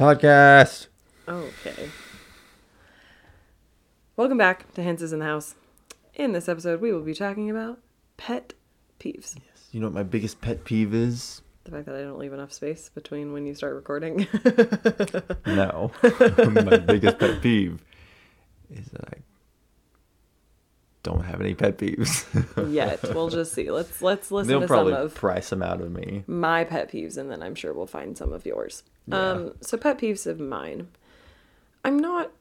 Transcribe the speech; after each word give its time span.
podcast. 0.00 0.86
Okay. 1.28 1.90
Welcome 4.16 4.38
back 4.38 4.72
to 4.72 4.82
is 4.82 5.12
in 5.12 5.18
the 5.18 5.26
House. 5.26 5.56
In 6.14 6.32
this 6.32 6.48
episode, 6.48 6.80
we 6.80 6.90
will 6.90 7.02
be 7.02 7.12
talking 7.12 7.50
about 7.50 7.80
pet 8.16 8.54
peeves. 8.98 9.36
You 9.72 9.80
know 9.80 9.88
what 9.88 9.92
my 9.92 10.02
biggest 10.02 10.40
pet 10.40 10.64
peeve 10.64 10.94
is? 10.94 11.42
The 11.64 11.72
fact 11.72 11.84
that 11.84 11.96
I 11.96 12.00
don't 12.00 12.18
leave 12.18 12.32
enough 12.32 12.50
space 12.50 12.88
between 12.88 13.34
when 13.34 13.44
you 13.44 13.54
start 13.54 13.74
recording. 13.74 14.26
No. 15.46 15.92
my 16.02 16.78
biggest 16.78 17.18
pet 17.18 17.42
peeve 17.42 17.84
is 18.70 18.86
that 18.92 19.04
I 19.06 19.18
don't 21.02 21.24
have 21.24 21.40
any 21.40 21.54
pet 21.54 21.78
peeves. 21.78 22.24
Yet. 22.72 23.02
We'll 23.14 23.30
just 23.30 23.52
see. 23.52 23.70
Let's 23.70 24.02
let's 24.02 24.30
listen 24.30 24.48
They'll 24.48 24.60
to 24.60 24.66
probably 24.66 24.92
some 24.92 25.02
of 25.02 25.14
price 25.14 25.50
them 25.50 25.62
out 25.62 25.80
of 25.80 25.90
me. 25.90 26.24
my 26.26 26.64
pet 26.64 26.90
peeves 26.90 27.16
and 27.16 27.30
then 27.30 27.42
I'm 27.42 27.54
sure 27.54 27.72
we'll 27.72 27.86
find 27.86 28.16
some 28.16 28.32
of 28.32 28.44
yours. 28.44 28.82
Yeah. 29.06 29.30
Um 29.30 29.52
so 29.60 29.76
pet 29.76 29.98
peeves 29.98 30.26
of 30.26 30.40
mine. 30.40 30.88
I'm 31.84 31.98
not 31.98 32.32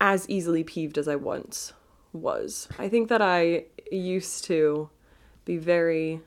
as 0.00 0.28
easily 0.28 0.64
peeved 0.64 0.98
as 0.98 1.06
I 1.08 1.16
once 1.16 1.72
was. 2.12 2.68
I 2.78 2.88
think 2.88 3.08
that 3.08 3.22
I 3.22 3.64
used 3.92 4.44
to 4.44 4.90
be 5.44 5.56
very 5.56 6.20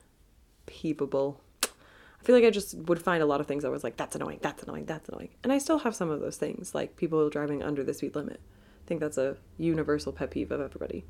peeveable. 0.65 1.37
I 1.63 2.23
feel 2.23 2.35
like 2.35 2.45
I 2.45 2.49
just 2.51 2.75
would 2.75 3.01
find 3.01 3.23
a 3.23 3.25
lot 3.25 3.41
of 3.41 3.47
things 3.47 3.65
I 3.65 3.69
was 3.69 3.83
like, 3.83 3.97
that's 3.97 4.15
annoying, 4.15 4.39
that's 4.41 4.61
annoying, 4.63 4.85
that's 4.85 5.09
annoying. 5.09 5.29
And 5.43 5.51
I 5.51 5.57
still 5.57 5.79
have 5.79 5.95
some 5.95 6.09
of 6.09 6.19
those 6.19 6.37
things, 6.37 6.75
like 6.75 6.95
people 6.95 7.27
driving 7.29 7.63
under 7.63 7.83
the 7.83 7.93
speed 7.93 8.15
limit. 8.15 8.39
I 8.85 8.87
think 8.87 8.99
that's 8.99 9.17
a 9.17 9.37
universal 9.57 10.11
pet 10.11 10.31
peeve 10.31 10.51
of 10.51 10.61
everybody. 10.61 11.03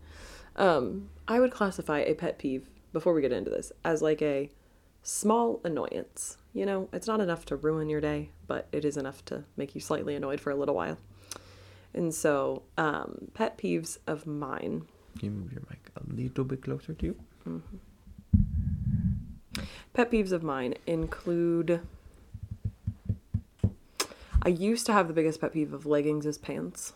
Um, 0.56 1.10
I 1.28 1.40
would 1.40 1.52
classify 1.52 2.00
a 2.00 2.14
pet 2.14 2.38
peeve, 2.38 2.70
before 2.94 3.14
we 3.14 3.22
get 3.22 3.32
into 3.32 3.50
this, 3.50 3.72
as 3.84 4.02
like 4.02 4.22
a 4.22 4.50
small 5.04 5.62
annoyance. 5.64 6.38
You 6.54 6.66
know, 6.66 6.90
it's 6.92 7.08
not 7.08 7.22
enough 7.22 7.46
to 7.46 7.56
ruin 7.56 7.90
your 7.90 8.02
day, 8.02 8.30
but 8.48 8.68
it 8.72 8.84
is 8.84 8.98
enough 8.98 9.24
to 9.26 9.46
make 9.56 9.74
you 9.74 9.82
slightly 9.82 10.16
annoyed 10.16 10.42
for 10.42 10.52
a 10.52 10.56
little 10.56 10.76
while. 10.76 10.98
And 11.94 12.14
so, 12.14 12.64
um, 12.78 13.30
pet 13.34 13.58
peeves 13.58 13.98
of 14.08 14.26
mine. 14.28 14.88
Can 15.20 15.26
you 15.26 15.32
move 15.32 15.52
your 15.52 15.64
mic 15.70 15.92
a 15.96 16.14
little 16.14 16.44
bit 16.44 16.62
closer 16.64 16.94
to 16.94 17.06
you? 17.06 17.16
Pet 19.94 20.12
peeves 20.12 20.32
of 20.32 20.44
mine 20.44 20.76
include. 20.88 21.82
I 24.44 24.50
used 24.50 24.86
to 24.88 24.94
have 24.94 25.08
the 25.08 25.14
biggest 25.14 25.42
pet 25.42 25.54
peeve 25.54 25.74
of 25.74 25.86
leggings 25.86 26.26
as 26.26 26.38
pants. 26.38 26.94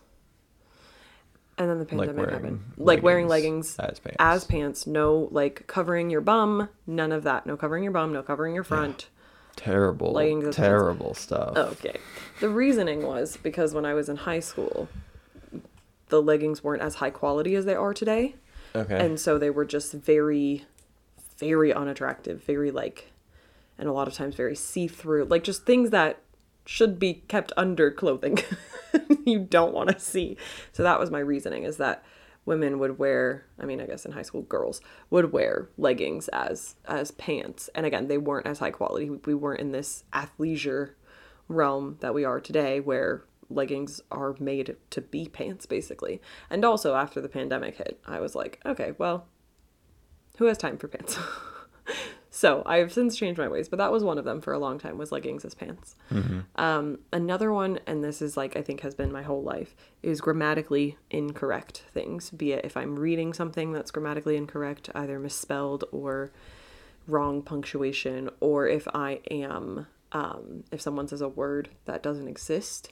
And 1.57 1.69
then 1.69 1.79
the 1.79 1.85
pandemic 1.85 2.17
wearing 2.17 2.33
happened. 2.33 2.63
Like 2.77 3.01
wearing 3.01 3.27
leggings 3.27 3.77
as 3.79 3.99
pants. 3.99 4.17
As 4.19 4.43
pants. 4.43 4.87
No, 4.87 5.29
like 5.31 5.67
covering 5.67 6.09
your 6.09 6.21
bum. 6.21 6.69
None 6.85 7.11
of 7.11 7.23
that. 7.23 7.45
No 7.45 7.55
covering 7.55 7.83
your 7.83 7.93
bum. 7.93 8.11
No 8.11 8.21
covering 8.21 8.53
your 8.53 8.65
front. 8.65 9.07
Terrible, 9.55 10.11
Leggings 10.11 10.47
as 10.47 10.55
pants. 10.55 10.57
terrible 10.57 11.13
stuff. 11.13 11.55
Okay. 11.55 11.97
The 12.41 12.49
reasoning 12.49 13.03
was 13.05 13.37
because 13.37 13.73
when 13.73 13.85
I 13.85 13.93
was 13.93 14.09
in 14.09 14.17
high 14.17 14.41
school, 14.41 14.89
the 16.09 16.21
leggings 16.21 16.61
weren't 16.61 16.81
as 16.81 16.95
high 16.95 17.09
quality 17.09 17.55
as 17.55 17.63
they 17.63 17.75
are 17.75 17.93
today. 17.93 18.35
Okay. 18.75 18.99
And 18.99 19.17
so 19.17 19.37
they 19.37 19.49
were 19.49 19.63
just 19.63 19.93
very, 19.93 20.65
very 21.37 21.73
unattractive, 21.73 22.43
very 22.43 22.69
like, 22.69 23.13
and 23.77 23.87
a 23.87 23.93
lot 23.93 24.09
of 24.09 24.13
times 24.13 24.35
very 24.35 24.55
see 24.55 24.89
through, 24.89 25.23
like 25.25 25.45
just 25.45 25.65
things 25.65 25.91
that 25.91 26.19
should 26.65 26.99
be 26.99 27.23
kept 27.27 27.51
under 27.57 27.91
clothing. 27.91 28.39
You 29.25 29.39
don't 29.39 29.73
want 29.73 29.89
to 29.89 29.99
see. 29.99 30.37
So 30.71 30.83
that 30.83 30.99
was 30.99 31.11
my 31.11 31.19
reasoning 31.19 31.63
is 31.63 31.77
that 31.77 32.03
women 32.45 32.77
would 32.77 32.99
wear 32.99 33.45
i 33.59 33.65
mean 33.65 33.81
i 33.81 33.87
guess 33.87 34.05
in 34.05 34.11
high 34.11 34.21
school 34.21 34.43
girls 34.43 34.79
would 35.09 35.31
wear 35.31 35.67
leggings 35.77 36.27
as 36.29 36.75
as 36.85 37.11
pants. 37.11 37.69
And 37.75 37.85
again 37.85 38.07
they 38.07 38.17
weren't 38.17 38.47
as 38.47 38.59
high 38.59 38.71
quality. 38.71 39.09
We 39.09 39.33
weren't 39.33 39.61
in 39.61 39.71
this 39.71 40.03
athleisure 40.13 40.91
realm 41.47 41.97
that 41.99 42.13
we 42.13 42.23
are 42.23 42.39
today 42.39 42.79
where 42.79 43.23
leggings 43.49 44.01
are 44.11 44.35
made 44.39 44.75
to 44.91 45.01
be 45.01 45.27
pants 45.27 45.65
basically. 45.65 46.21
And 46.49 46.63
also 46.63 46.95
after 46.95 47.19
the 47.19 47.29
pandemic 47.29 47.77
hit 47.77 47.99
i 48.05 48.19
was 48.19 48.35
like 48.35 48.61
okay 48.65 48.93
well 48.97 49.27
who 50.37 50.45
has 50.45 50.57
time 50.57 50.77
for 50.77 50.87
pants 50.87 51.17
so 52.35 52.61
i've 52.65 52.91
since 52.91 53.15
changed 53.15 53.39
my 53.39 53.47
ways 53.47 53.69
but 53.69 53.77
that 53.77 53.93
was 53.93 54.03
one 54.03 54.17
of 54.17 54.25
them 54.25 54.41
for 54.41 54.51
a 54.51 54.59
long 54.59 54.77
time 54.77 54.97
was 54.97 55.09
leggings 55.09 55.45
as 55.45 55.53
pants 55.53 55.95
um, 56.57 56.99
another 57.13 57.53
one 57.53 57.79
and 57.87 58.03
this 58.03 58.21
is 58.21 58.35
like 58.35 58.57
i 58.57 58.61
think 58.61 58.81
has 58.81 58.93
been 58.93 59.09
my 59.09 59.21
whole 59.21 59.41
life 59.41 59.73
is 60.03 60.19
grammatically 60.19 60.97
incorrect 61.09 61.83
things 61.93 62.29
be 62.31 62.51
it 62.51 62.65
if 62.65 62.75
i'm 62.75 62.97
reading 62.97 63.31
something 63.33 63.71
that's 63.71 63.89
grammatically 63.89 64.35
incorrect 64.35 64.89
either 64.93 65.17
misspelled 65.17 65.85
or 65.93 66.31
wrong 67.07 67.41
punctuation 67.41 68.29
or 68.41 68.67
if 68.67 68.85
i 68.93 69.21
am 69.31 69.87
um, 70.11 70.63
if 70.71 70.81
someone 70.81 71.07
says 71.07 71.21
a 71.21 71.29
word 71.29 71.69
that 71.85 72.03
doesn't 72.03 72.27
exist 72.27 72.91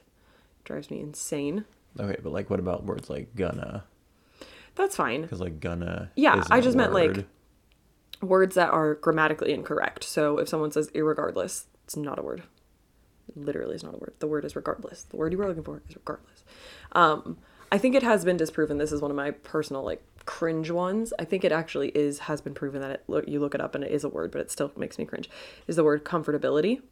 drives 0.64 0.90
me 0.90 1.00
insane 1.00 1.66
okay, 2.00 2.16
but 2.22 2.32
like, 2.32 2.48
what 2.48 2.60
about 2.60 2.84
words 2.84 3.10
like 3.10 3.34
gonna? 3.36 3.84
that's 4.74 4.96
fine 4.96 5.22
Because 5.22 5.40
like 5.40 5.60
gonna. 5.60 6.10
Yeah, 6.16 6.42
I 6.50 6.58
a 6.58 6.62
just 6.62 6.76
meant, 6.76 6.92
like. 6.92 7.26
Words 8.24 8.54
that 8.54 8.70
are 8.70 8.94
grammatically 8.94 9.52
incorrect. 9.52 10.04
So 10.04 10.38
if 10.38 10.48
someone 10.48 10.72
says 10.72 10.90
irregardless, 10.90 11.64
it's 11.84 11.96
not 11.96 12.18
a 12.18 12.22
word. 12.22 12.42
Literally, 13.34 13.74
it's 13.74 13.84
not 13.84 13.94
a 13.94 13.98
word. 13.98 14.14
The 14.18 14.26
word 14.26 14.44
is 14.44 14.54
regardless. 14.54 15.04
The 15.04 15.16
word 15.16 15.32
you 15.32 15.38
were 15.38 15.48
looking 15.48 15.62
for 15.62 15.82
is 15.88 15.96
regardless. 15.96 16.44
Um, 16.92 17.38
I 17.72 17.78
think 17.78 17.94
it 17.94 18.02
has 18.02 18.24
been 18.24 18.36
disproven. 18.36 18.78
This 18.78 18.92
is 18.92 19.00
one 19.00 19.10
of 19.10 19.16
my 19.16 19.30
personal 19.32 19.82
like 19.82 20.02
cringe 20.26 20.70
ones. 20.70 21.12
I 21.18 21.24
think 21.24 21.44
it 21.44 21.52
actually 21.52 21.88
is 21.88 22.20
has 22.20 22.40
been 22.40 22.54
proven 22.54 22.80
that 22.80 22.90
it 22.90 23.04
look 23.08 23.26
you 23.26 23.40
look 23.40 23.54
it 23.54 23.60
up 23.60 23.74
and 23.74 23.82
it 23.82 23.90
is 23.90 24.04
a 24.04 24.08
word, 24.08 24.30
but 24.30 24.40
it 24.40 24.50
still 24.50 24.70
makes 24.76 24.98
me 24.98 25.04
cringe. 25.04 25.28
Is 25.66 25.76
the 25.76 25.84
word 25.84 26.04
comfortability? 26.04 26.82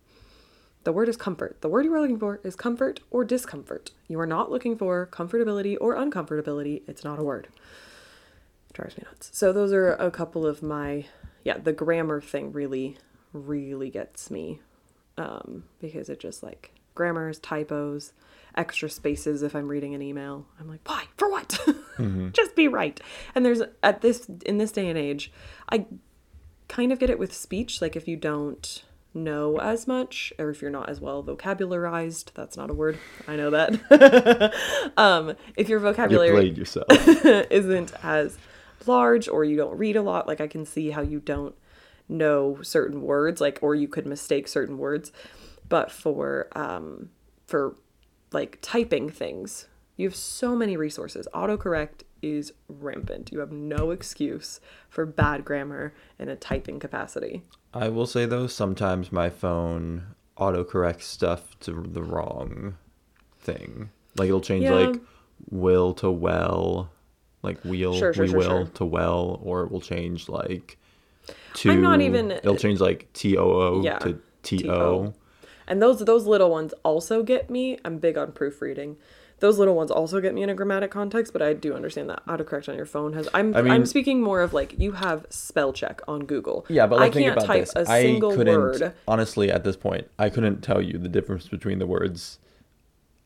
The 0.84 0.92
word 0.92 1.08
is 1.08 1.16
comfort. 1.16 1.60
The 1.60 1.68
word 1.68 1.84
you 1.84 1.94
are 1.94 2.00
looking 2.00 2.18
for 2.18 2.40
is 2.42 2.56
comfort 2.56 3.00
or 3.10 3.24
discomfort. 3.24 3.92
You 4.08 4.18
are 4.18 4.26
not 4.26 4.50
looking 4.50 4.76
for 4.76 5.08
comfortability 5.12 5.76
or 5.80 5.94
uncomfortability. 5.94 6.82
It's 6.88 7.04
not 7.04 7.20
a 7.20 7.22
word 7.22 7.48
drives 8.72 8.96
me 8.96 9.04
nuts. 9.06 9.30
So 9.32 9.52
those 9.52 9.72
are 9.72 9.92
a 9.92 10.10
couple 10.10 10.46
of 10.46 10.62
my 10.62 11.06
yeah, 11.44 11.58
the 11.58 11.72
grammar 11.72 12.20
thing 12.20 12.52
really 12.52 12.96
really 13.32 13.90
gets 13.90 14.30
me 14.30 14.60
um 15.16 15.64
because 15.80 16.08
it 16.08 16.20
just 16.20 16.42
like 16.42 16.72
grammars, 16.94 17.38
typos, 17.38 18.12
extra 18.56 18.88
spaces 18.88 19.42
if 19.42 19.54
I'm 19.54 19.68
reading 19.68 19.94
an 19.94 20.02
email. 20.02 20.46
I'm 20.60 20.68
like, 20.68 20.80
"Why? 20.86 21.04
For 21.16 21.30
what?" 21.30 21.58
just 22.32 22.54
be 22.54 22.68
right. 22.68 23.00
And 23.34 23.44
there's 23.44 23.62
at 23.82 24.00
this 24.00 24.28
in 24.44 24.58
this 24.58 24.72
day 24.72 24.88
and 24.88 24.98
age, 24.98 25.32
I 25.70 25.86
kind 26.68 26.90
of 26.92 26.98
get 26.98 27.10
it 27.10 27.18
with 27.18 27.34
speech 27.34 27.82
like 27.82 27.96
if 27.96 28.08
you 28.08 28.16
don't 28.16 28.82
know 29.14 29.58
as 29.60 29.86
much 29.86 30.32
or 30.38 30.48
if 30.48 30.62
you're 30.62 30.70
not 30.70 30.88
as 30.88 31.02
well 31.02 31.22
vocabularized 31.22 32.32
that's 32.32 32.56
not 32.56 32.70
a 32.70 32.72
word 32.72 32.98
i 33.28 33.36
know 33.36 33.50
that 33.50 34.54
um 34.96 35.34
if 35.54 35.68
your 35.68 35.78
vocabulary 35.78 36.30
played 36.30 36.56
yourself. 36.56 36.86
isn't 37.50 37.92
as 38.02 38.38
large 38.86 39.28
or 39.28 39.44
you 39.44 39.56
don't 39.56 39.76
read 39.76 39.96
a 39.96 40.02
lot 40.02 40.26
like 40.26 40.40
i 40.40 40.46
can 40.46 40.64
see 40.64 40.90
how 40.90 41.00
you 41.02 41.20
don't 41.20 41.54
know 42.08 42.58
certain 42.62 43.02
words 43.02 43.40
like 43.40 43.58
or 43.62 43.74
you 43.74 43.88
could 43.88 44.06
mistake 44.06 44.46
certain 44.48 44.78
words. 44.78 45.12
But 45.68 45.90
for 45.90 46.48
um 46.52 47.10
for 47.46 47.76
like 48.32 48.58
typing 48.62 49.08
things 49.10 49.66
you 49.96 50.06
have 50.08 50.16
so 50.16 50.56
many 50.56 50.76
resources. 50.76 51.28
Autocorrect 51.34 52.02
is 52.22 52.52
rampant. 52.68 53.30
You 53.30 53.40
have 53.40 53.52
no 53.52 53.90
excuse 53.90 54.58
for 54.88 55.04
bad 55.04 55.44
grammar 55.44 55.92
in 56.18 56.28
a 56.28 56.36
typing 56.36 56.80
capacity. 56.80 57.42
I 57.74 57.88
will 57.88 58.06
say 58.06 58.26
though, 58.26 58.46
sometimes 58.46 59.12
my 59.12 59.28
phone 59.28 60.14
autocorrects 60.38 61.02
stuff 61.02 61.58
to 61.60 61.72
the 61.72 62.02
wrong 62.02 62.76
thing. 63.38 63.90
Like 64.16 64.28
it'll 64.28 64.40
change 64.40 64.64
Yeah. 64.64 64.74
like 64.74 65.00
will 65.50 65.94
to 65.94 66.10
well, 66.10 66.90
like 67.42 67.60
wheel 67.64 67.94
Sure, 67.94 68.12
sure, 68.14 68.24
we 68.24 68.30
sure, 68.30 68.38
will 68.38 68.66
to 68.68 68.84
well, 68.84 69.40
or 69.42 69.62
it 69.64 69.70
will 69.72 69.80
change 69.80 70.28
like 70.28 70.78
to. 71.54 71.70
I'm 71.70 71.82
not 71.82 72.00
even- 72.00 72.30
It'll 72.30 72.56
change 72.56 72.80
like 72.80 73.12
T 73.12 73.36
O 73.36 73.44
O 73.44 73.82
Yeah, 73.82 73.98
to 73.98 74.18
T 74.42 74.58
T-O. 74.58 74.72
O. 74.74 75.14
And 75.66 75.80
those 75.82 76.00
those 76.00 76.26
little 76.26 76.50
ones 76.50 76.72
also 76.84 77.22
get 77.22 77.50
me. 77.50 77.78
I'm 77.84 77.98
big 77.98 78.16
on 78.18 78.32
proofreading. 78.32 78.96
Those 79.40 79.58
little 79.58 79.74
ones 79.74 79.90
also 79.90 80.20
get 80.20 80.34
me 80.34 80.44
in 80.44 80.50
a 80.50 80.54
grammatic 80.54 80.92
context, 80.92 81.32
but 81.32 81.42
I 81.42 81.52
do 81.52 81.74
understand 81.74 82.08
that 82.10 82.24
autocorrect 82.26 82.68
on 82.68 82.76
your 82.76 82.86
phone 82.86 83.12
has. 83.14 83.28
I'm 83.34 83.54
I 83.56 83.58
I 83.58 83.62
mean- 83.62 83.72
am 83.72 83.86
speaking 83.86 84.20
more 84.22 84.40
of 84.40 84.52
like 84.52 84.78
you 84.78 84.92
have 84.92 85.26
spell 85.30 85.72
check 85.72 86.00
on 86.06 86.24
Google. 86.26 86.64
Yeah, 86.68 86.86
but 86.86 87.00
like 87.00 87.16
I 87.16 87.20
can't 87.20 87.32
about 87.36 87.46
type 87.46 87.64
this. 87.66 87.88
a 87.88 87.90
I 87.90 88.02
single 88.02 88.32
couldn't 88.36 88.56
word. 88.60 88.92
honestly 89.08 89.50
at 89.50 89.64
this 89.64 89.76
point. 89.76 90.08
I 90.18 90.30
couldn't 90.30 90.62
tell 90.62 90.80
you 90.80 90.96
the 90.98 91.08
difference 91.08 91.48
between 91.48 91.80
the 91.80 91.86
words 91.88 92.38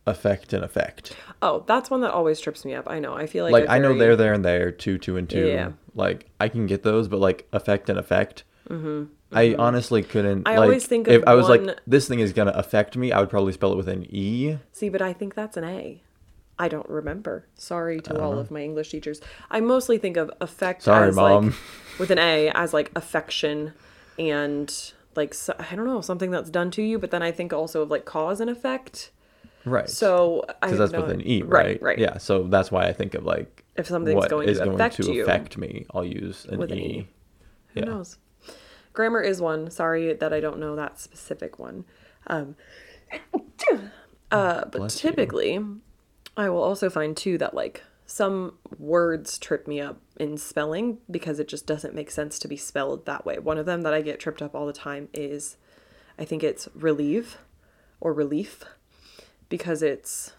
effect 0.06 0.53
and 0.53 0.64
effect. 0.64 1.14
Oh, 1.43 1.64
that's 1.67 1.91
one 1.91 2.00
that 2.03 2.12
always 2.12 2.41
trips 2.41 2.64
me 2.64 2.75
up. 2.75 2.88
I 2.88 2.99
know. 2.99 3.14
I 3.14 3.26
feel 3.26 3.44
like 3.44 3.53
like 3.53 3.69
I 3.69 3.79
know 3.79 3.88
very- 3.88 3.99
there, 4.00 4.17
there, 4.17 4.32
and 4.35 4.44
there, 4.44 4.70
two, 4.70 4.99
two, 4.99 5.17
and 5.17 5.29
two. 5.29 5.47
Yeah. 5.49 5.73
Like 5.94 6.26
I 6.41 6.49
can 6.49 6.67
get 6.67 6.82
those, 6.82 7.08
but 7.08 7.19
like 7.20 7.47
effect 7.53 7.88
and 7.91 7.99
effect. 7.99 8.44
Mm-hmm. 8.70 9.05
I 9.32 9.55
honestly 9.58 10.03
couldn't. 10.03 10.41
Mm-hmm, 10.44 10.49
I 10.49 10.56
like, 10.58 10.67
always 10.69 10.87
think 10.87 11.08
of 11.08 11.14
if 11.14 11.25
I 11.26 11.35
was 11.35 11.49
one- 11.49 11.67
like, 11.67 11.81
this 11.87 12.06
thing 12.08 12.20
is 12.20 12.32
gonna 12.32 12.53
affect 12.53 12.97
me, 12.97 13.12
I 13.12 13.20
would 13.20 13.31
probably 13.31 13.53
spell 13.53 13.73
it 13.73 13.76
with 13.76 13.88
an 13.88 14.06
e. 14.08 14.58
See, 14.73 14.88
but 14.88 15.03
I 15.03 15.12
think 15.12 15.35
that's 15.35 15.56
an 15.56 15.64
A. 15.64 16.03
I 16.59 16.69
don't 16.69 16.88
remember. 16.88 17.47
Sorry 17.56 18.00
to 18.00 18.14
Uh-huh. 18.14 18.25
all 18.25 18.38
of 18.38 18.50
my 18.50 18.61
English 18.62 18.91
teachers. 18.91 19.20
I 19.50 19.61
mostly 19.61 19.99
think 19.99 20.17
of 20.17 20.31
affect 20.41 20.85
Sorry, 20.85 21.09
as 21.09 21.17
Mom. 21.17 21.47
like 21.49 21.55
with 21.99 22.11
an 22.11 22.19
A 22.19 22.50
as 22.55 22.73
like 22.73 22.91
affection 22.97 23.75
and 24.19 24.93
like 25.17 25.35
so, 25.35 25.55
I 25.59 25.75
don't 25.76 25.87
know 25.87 26.00
something 26.00 26.31
that's 26.31 26.49
done 26.50 26.70
to 26.73 26.82
you. 26.82 26.99
But 26.99 27.11
then 27.11 27.23
I 27.23 27.31
think 27.32 27.52
also 27.52 27.82
of 27.82 27.91
like 27.91 28.05
cause 28.05 28.41
and 28.41 28.49
effect. 28.49 29.11
Right. 29.67 29.89
So 29.91 30.45
because 30.63 30.79
that's 30.79 30.93
with 30.93 31.11
an 31.11 31.21
e, 31.27 31.43
Right, 31.43 31.67
right? 31.67 31.83
right. 31.83 31.99
Yeah. 31.99 32.19
So 32.19 32.45
that's 32.45 32.71
why 32.71 32.87
I 32.87 32.93
think 32.93 33.15
of 33.15 33.25
like 33.25 33.65
If 33.77 33.87
something's 33.89 34.15
what 34.17 34.31
going 34.31 34.49
is 34.49 34.59
to 34.59 34.65
going 34.65 34.77
affect 34.77 34.97
to 34.97 35.13
you. 35.13 35.23
affect 35.25 35.59
me. 35.59 35.85
I'll 35.93 36.05
use 36.05 36.47
an 36.47 36.59
With 36.59 36.71
an 36.73 36.79
e. 36.79 36.83
E. 37.01 37.09
Who 37.75 37.81
Yeah. 37.81 37.87
knows? 37.87 38.17
Grammar 38.93 39.21
is 39.21 39.41
one. 39.41 39.71
Sorry 39.71 40.13
that 40.15 40.33
I 40.33 40.41
don't 40.41 40.59
know 40.59 40.75
that 40.77 40.99
specific 41.01 41.59
one. 41.59 41.85
Um, 42.29 42.57
uh, 44.31 44.63
but 44.67 44.73
Bless 44.73 45.03
you. 45.03 45.11
typically, 45.11 45.61
I 46.37 46.49
will 46.49 46.62
also 46.62 46.89
find 46.91 47.17
too 47.17 47.39
that 47.39 47.55
like 47.55 47.83
some 48.07 48.55
words 48.79 49.37
trip 49.39 49.67
me 49.67 49.81
up 49.81 50.01
in 50.19 50.39
spelling 50.39 50.99
because 51.11 51.41
it 51.41 51.49
just 51.49 51.67
doesn't 51.67 51.95
make 51.95 52.11
sense 52.11 52.39
to 52.39 52.49
be 52.49 52.57
spelled 52.57 53.05
that 53.07 53.27
way. 53.27 53.39
One 53.39 53.59
of 53.59 53.67
them 53.67 53.83
that 53.83 53.93
I 53.93 54.01
get 54.01 54.21
tripped 54.21 54.41
up 54.43 54.55
all 54.55 54.67
the 54.67 54.73
time 54.73 55.09
is, 55.12 55.57
I 56.19 56.25
think 56.25 56.43
it's 56.45 56.69
relieve, 56.75 57.39
or 58.01 58.12
relief, 58.12 58.65
because 59.49 59.83
it's 59.83 60.33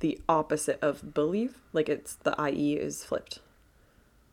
the 0.00 0.20
opposite 0.28 0.78
of 0.82 1.14
believe. 1.14 1.58
Like 1.72 1.88
it's 1.88 2.14
the 2.16 2.34
IE 2.50 2.74
is 2.74 3.04
flipped. 3.04 3.40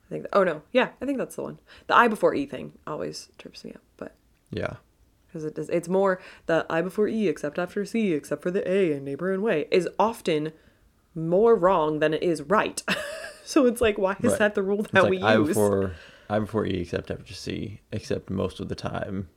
I 0.08 0.10
think. 0.10 0.26
oh 0.34 0.44
no, 0.44 0.62
yeah, 0.72 0.90
I 1.02 1.06
think 1.06 1.18
that's 1.18 1.36
the 1.36 1.42
one. 1.44 1.60
The 1.88 1.96
I 1.96 2.08
before 2.08 2.36
E 2.36 2.46
thing 2.46 2.74
always 2.86 3.30
trips 3.40 3.64
me 3.66 3.72
up, 3.74 3.82
but 3.98 4.16
Yeah. 4.52 4.76
because 5.28 5.44
it 5.46 5.56
does, 5.56 5.68
it's 5.70 5.90
more 5.90 6.22
the 6.46 6.66
I 6.70 6.82
before 6.84 7.08
E 7.08 7.28
except 7.28 7.58
after 7.58 7.84
C 7.86 8.14
except 8.14 8.44
for 8.44 8.52
the 8.52 8.70
A 8.70 8.92
and 8.94 9.04
neighbor 9.04 9.32
and 9.34 9.42
way 9.42 9.68
is 9.72 9.90
often 9.98 10.52
more 11.16 11.56
wrong 11.56 12.00
than 12.00 12.14
it 12.14 12.22
is 12.22 12.42
right. 12.44 12.84
so 13.46 13.66
it's 13.66 13.82
like, 13.82 13.98
why 13.98 14.16
is 14.22 14.32
Right. 14.32 14.40
that 14.40 14.56
the 14.56 14.62
rule 14.62 14.84
that 14.92 15.04
like 15.04 15.10
we 15.10 15.22
I 15.24 15.38
use? 15.38 15.48
before 15.50 15.94
I 16.30 16.38
before 16.40 16.66
e 16.68 16.82
except 16.82 17.10
after 17.10 17.34
c 17.34 17.82
except 17.92 18.30
most 18.30 18.60
of 18.60 18.70
the 18.70 18.76
time. 18.76 19.30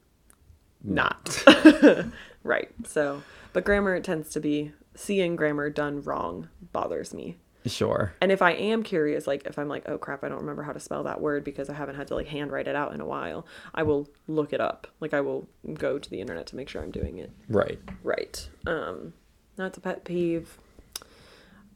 Not 0.82 1.44
right. 2.44 2.70
So, 2.86 3.22
but 3.52 3.64
grammar 3.64 3.98
tends 4.00 4.30
to 4.30 4.40
be 4.40 4.72
seeing 4.94 5.36
grammar 5.36 5.70
done 5.70 6.02
wrong 6.02 6.48
bothers 6.72 7.12
me. 7.12 7.36
Sure. 7.66 8.14
And 8.20 8.32
if 8.32 8.40
I 8.40 8.52
am 8.52 8.82
curious, 8.82 9.26
like 9.26 9.44
if 9.46 9.58
I'm 9.58 9.68
like, 9.68 9.88
oh 9.88 9.98
crap, 9.98 10.24
I 10.24 10.28
don't 10.28 10.38
remember 10.40 10.62
how 10.62 10.72
to 10.72 10.80
spell 10.80 11.02
that 11.04 11.20
word 11.20 11.44
because 11.44 11.68
I 11.68 11.74
haven't 11.74 11.96
had 11.96 12.08
to 12.08 12.14
like 12.14 12.28
handwrite 12.28 12.68
it 12.68 12.76
out 12.76 12.94
in 12.94 13.00
a 13.00 13.06
while, 13.06 13.44
I 13.74 13.82
will 13.82 14.08
look 14.26 14.52
it 14.52 14.60
up. 14.60 14.86
Like 15.00 15.12
I 15.12 15.20
will 15.20 15.48
go 15.74 15.98
to 15.98 16.10
the 16.10 16.20
internet 16.20 16.46
to 16.48 16.56
make 16.56 16.68
sure 16.68 16.82
I'm 16.82 16.90
doing 16.92 17.18
it 17.18 17.30
Right. 17.48 17.78
right. 18.02 18.48
Um, 18.66 19.12
that's 19.56 19.76
a 19.76 19.80
pet 19.80 20.04
peeve. 20.04 20.58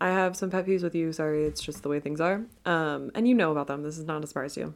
I 0.01 0.09
have 0.09 0.37
some 0.37 0.51
pet 0.51 0.67
peeves 0.67 0.83
with 0.83 0.95
you. 0.95 1.13
Sorry, 1.13 1.45
it's 1.45 1.61
just 1.61 1.83
the 1.83 1.89
way 1.89 2.01
things 2.01 2.21
are. 2.21 2.43
Um, 2.65 3.11
and 3.15 3.29
you 3.29 3.35
know 3.35 3.53
about 3.53 3.67
them. 3.67 3.83
This 3.83 3.99
is 3.99 4.05
not 4.05 4.25
a 4.25 4.27
surprise 4.27 4.55
to 4.55 4.61
you. 4.61 4.75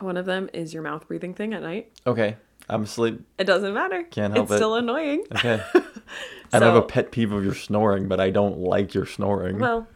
One 0.00 0.16
of 0.16 0.26
them 0.26 0.50
is 0.52 0.74
your 0.74 0.82
mouth 0.82 1.06
breathing 1.06 1.34
thing 1.34 1.54
at 1.54 1.62
night. 1.62 1.92
Okay. 2.06 2.36
I'm 2.68 2.84
asleep. 2.84 3.20
It 3.38 3.44
doesn't 3.44 3.74
matter. 3.74 4.04
Can't 4.04 4.32
help 4.34 4.46
it's 4.46 4.54
it. 4.54 4.56
still 4.56 4.74
annoying. 4.74 5.24
Okay. 5.36 5.62
I 6.52 6.58
have 6.58 6.76
a 6.76 6.82
pet 6.82 7.10
peeve 7.10 7.32
of 7.32 7.44
your 7.44 7.54
snoring, 7.54 8.08
but 8.08 8.20
I 8.20 8.30
don't 8.30 8.58
like 8.58 8.94
your 8.94 9.06
snoring. 9.06 9.58
Well, 9.58 9.86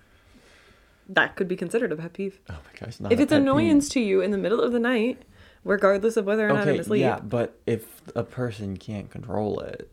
that 1.08 1.36
could 1.36 1.48
be 1.48 1.56
considered 1.56 1.92
a 1.92 1.96
pet 1.96 2.12
peeve. 2.12 2.38
oh 2.50 2.54
my 2.54 2.86
gosh. 2.86 3.00
Not 3.00 3.12
if 3.12 3.18
a 3.18 3.22
it's 3.22 3.30
pet 3.30 3.38
peeve. 3.38 3.42
annoyance 3.42 3.88
to 3.90 4.00
you 4.00 4.20
in 4.20 4.30
the 4.32 4.38
middle 4.38 4.60
of 4.60 4.72
the 4.72 4.78
night, 4.80 5.22
regardless 5.64 6.16
of 6.16 6.26
whether 6.26 6.46
or 6.46 6.52
not 6.52 6.62
I'm 6.62 6.68
Okay, 6.68 6.78
asleep, 6.78 7.00
yeah, 7.00 7.20
but 7.20 7.58
if 7.66 8.02
a 8.14 8.24
person 8.24 8.76
can't 8.76 9.10
control 9.10 9.60
it, 9.60 9.90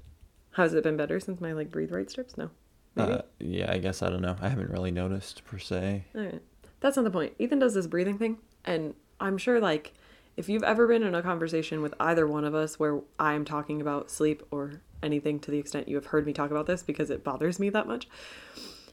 has 0.53 0.73
it 0.73 0.83
been 0.83 0.97
better 0.97 1.19
since 1.19 1.39
my 1.39 1.53
like 1.53 1.71
breathe 1.71 1.91
right 1.91 2.09
strips? 2.09 2.37
No. 2.37 2.49
Maybe. 2.95 3.11
uh, 3.11 3.21
yeah, 3.39 3.71
I 3.71 3.77
guess 3.77 4.01
I 4.01 4.09
don't 4.09 4.21
know. 4.21 4.35
I 4.41 4.47
haven't 4.49 4.69
really 4.69 4.91
noticed 4.91 5.43
per 5.45 5.59
se. 5.59 6.05
All 6.15 6.21
right. 6.21 6.41
That's 6.79 6.95
not 6.97 7.03
the 7.03 7.11
point. 7.11 7.33
Ethan 7.39 7.59
does 7.59 7.73
this 7.73 7.87
breathing 7.87 8.17
thing, 8.17 8.37
and 8.63 8.93
I'm 9.19 9.37
sure, 9.37 9.59
like, 9.59 9.93
if 10.37 10.49
you've 10.49 10.63
ever 10.63 10.87
been 10.87 11.03
in 11.03 11.15
a 11.15 11.21
conversation 11.21 11.81
with 11.81 11.93
either 11.99 12.27
one 12.27 12.43
of 12.43 12.53
us 12.53 12.77
where 12.79 13.01
I'm 13.19 13.45
talking 13.45 13.81
about 13.81 14.11
sleep 14.11 14.43
or 14.51 14.81
anything 15.01 15.39
to 15.39 15.51
the 15.51 15.59
extent 15.59 15.87
you 15.87 15.95
have 15.95 16.07
heard 16.07 16.25
me 16.25 16.33
talk 16.33 16.51
about 16.51 16.65
this 16.65 16.83
because 16.83 17.09
it 17.09 17.23
bothers 17.23 17.59
me 17.59 17.69
that 17.69 17.87
much, 17.87 18.07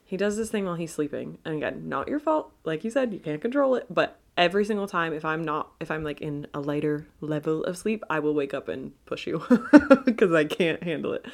he 0.04 0.16
does 0.16 0.36
this 0.36 0.50
thing 0.50 0.64
while 0.64 0.74
he's 0.74 0.92
sleeping. 0.92 1.38
And 1.44 1.56
again, 1.56 1.88
not 1.88 2.08
your 2.08 2.20
fault. 2.20 2.52
Like 2.64 2.84
you 2.84 2.90
said, 2.90 3.12
you 3.12 3.18
can't 3.18 3.40
control 3.40 3.74
it. 3.74 3.86
But 3.90 4.20
every 4.36 4.64
single 4.64 4.86
time, 4.86 5.12
if 5.12 5.24
I'm 5.24 5.42
not, 5.42 5.72
if 5.80 5.90
I'm 5.90 6.04
like 6.04 6.20
in 6.20 6.46
a 6.54 6.60
lighter 6.60 7.06
level 7.20 7.64
of 7.64 7.76
sleep, 7.76 8.04
I 8.08 8.20
will 8.20 8.34
wake 8.34 8.54
up 8.54 8.68
and 8.68 8.92
push 9.06 9.26
you 9.26 9.42
because 10.04 10.32
I 10.32 10.44
can't 10.44 10.82
handle 10.82 11.12
it. 11.12 11.26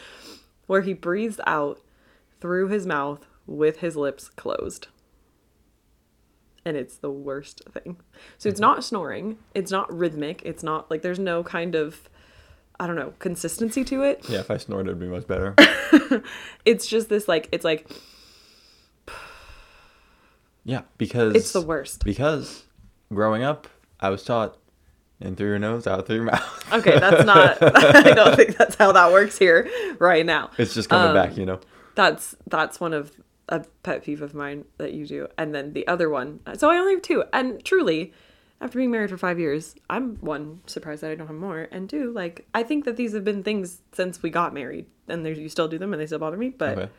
Where 0.66 0.82
he 0.82 0.92
breathes 0.92 1.40
out 1.46 1.80
through 2.40 2.68
his 2.68 2.86
mouth 2.86 3.26
with 3.46 3.80
his 3.80 3.96
lips 3.96 4.28
closed 4.28 4.88
and 6.64 6.76
it's 6.76 6.96
the 6.98 7.10
worst 7.10 7.62
thing. 7.72 7.96
So 8.38 8.48
it's 8.48 8.60
not 8.60 8.84
snoring, 8.84 9.38
it's 9.54 9.70
not 9.70 9.92
rhythmic, 9.96 10.42
it's 10.44 10.62
not 10.62 10.90
like 10.90 11.02
there's 11.02 11.18
no 11.18 11.42
kind 11.44 11.74
of 11.74 12.08
I 12.80 12.86
don't 12.86 12.94
know, 12.96 13.12
consistency 13.18 13.82
to 13.84 14.02
it. 14.04 14.24
Yeah, 14.28 14.38
if 14.38 14.50
I 14.52 14.56
snored, 14.56 14.86
it'd 14.86 15.00
be 15.00 15.08
much 15.08 15.26
better. 15.26 15.54
It's 16.64 16.86
just 16.86 17.08
this 17.08 17.26
like 17.28 17.48
it's 17.52 17.64
like 17.64 17.88
yeah, 20.64 20.82
because 20.98 21.34
it's 21.34 21.52
the 21.52 21.60
worst. 21.62 22.04
Because 22.04 22.64
growing 23.12 23.42
up, 23.42 23.66
I 24.00 24.10
was 24.10 24.22
taught 24.22 24.58
in 25.20 25.34
through 25.34 25.48
your 25.48 25.58
nose, 25.58 25.86
out 25.86 26.06
through 26.06 26.16
your 26.16 26.24
mouth. 26.32 26.72
Okay, 26.72 26.98
that's 26.98 27.24
not 27.24 27.56
I 27.62 28.12
don't 28.12 28.36
think 28.36 28.56
that's 28.56 28.74
how 28.76 28.92
that 28.92 29.10
works 29.12 29.38
here 29.38 29.68
right 29.98 30.24
now. 30.26 30.50
it's 30.58 30.74
just 30.74 30.88
coming 30.88 31.08
Um, 31.08 31.14
back, 31.14 31.36
you 31.36 31.46
know. 31.46 31.60
That's 31.94 32.36
that's 32.46 32.78
one 32.80 32.92
of 32.92 33.12
a 33.48 33.64
pet 33.82 34.04
peeve 34.04 34.22
of 34.22 34.34
mine 34.34 34.64
that 34.78 34.92
you 34.92 35.06
do. 35.06 35.28
And 35.38 35.54
then 35.54 35.72
the 35.72 35.86
other 35.88 36.08
one. 36.10 36.40
So 36.56 36.70
I 36.70 36.76
only 36.76 36.92
have 36.94 37.02
two. 37.02 37.24
And 37.32 37.64
truly, 37.64 38.12
after 38.60 38.78
being 38.78 38.90
married 38.90 39.10
for 39.10 39.16
five 39.18 39.38
years, 39.38 39.74
I'm 39.88 40.16
one 40.16 40.60
surprised 40.66 41.02
that 41.02 41.10
I 41.10 41.14
don't 41.14 41.26
have 41.28 41.36
more. 41.36 41.68
And 41.70 41.88
two, 41.88 42.12
like 42.12 42.46
I 42.54 42.62
think 42.62 42.84
that 42.84 42.96
these 42.96 43.12
have 43.14 43.24
been 43.24 43.42
things 43.42 43.80
since 43.92 44.22
we 44.22 44.30
got 44.30 44.52
married, 44.52 44.86
and 45.08 45.26
you 45.26 45.48
still 45.48 45.68
do 45.68 45.78
them 45.78 45.92
and 45.92 46.00
they 46.02 46.06
still 46.06 46.18
bother 46.18 46.36
me. 46.36 46.50
But 46.50 46.78
Okay. 46.78 46.90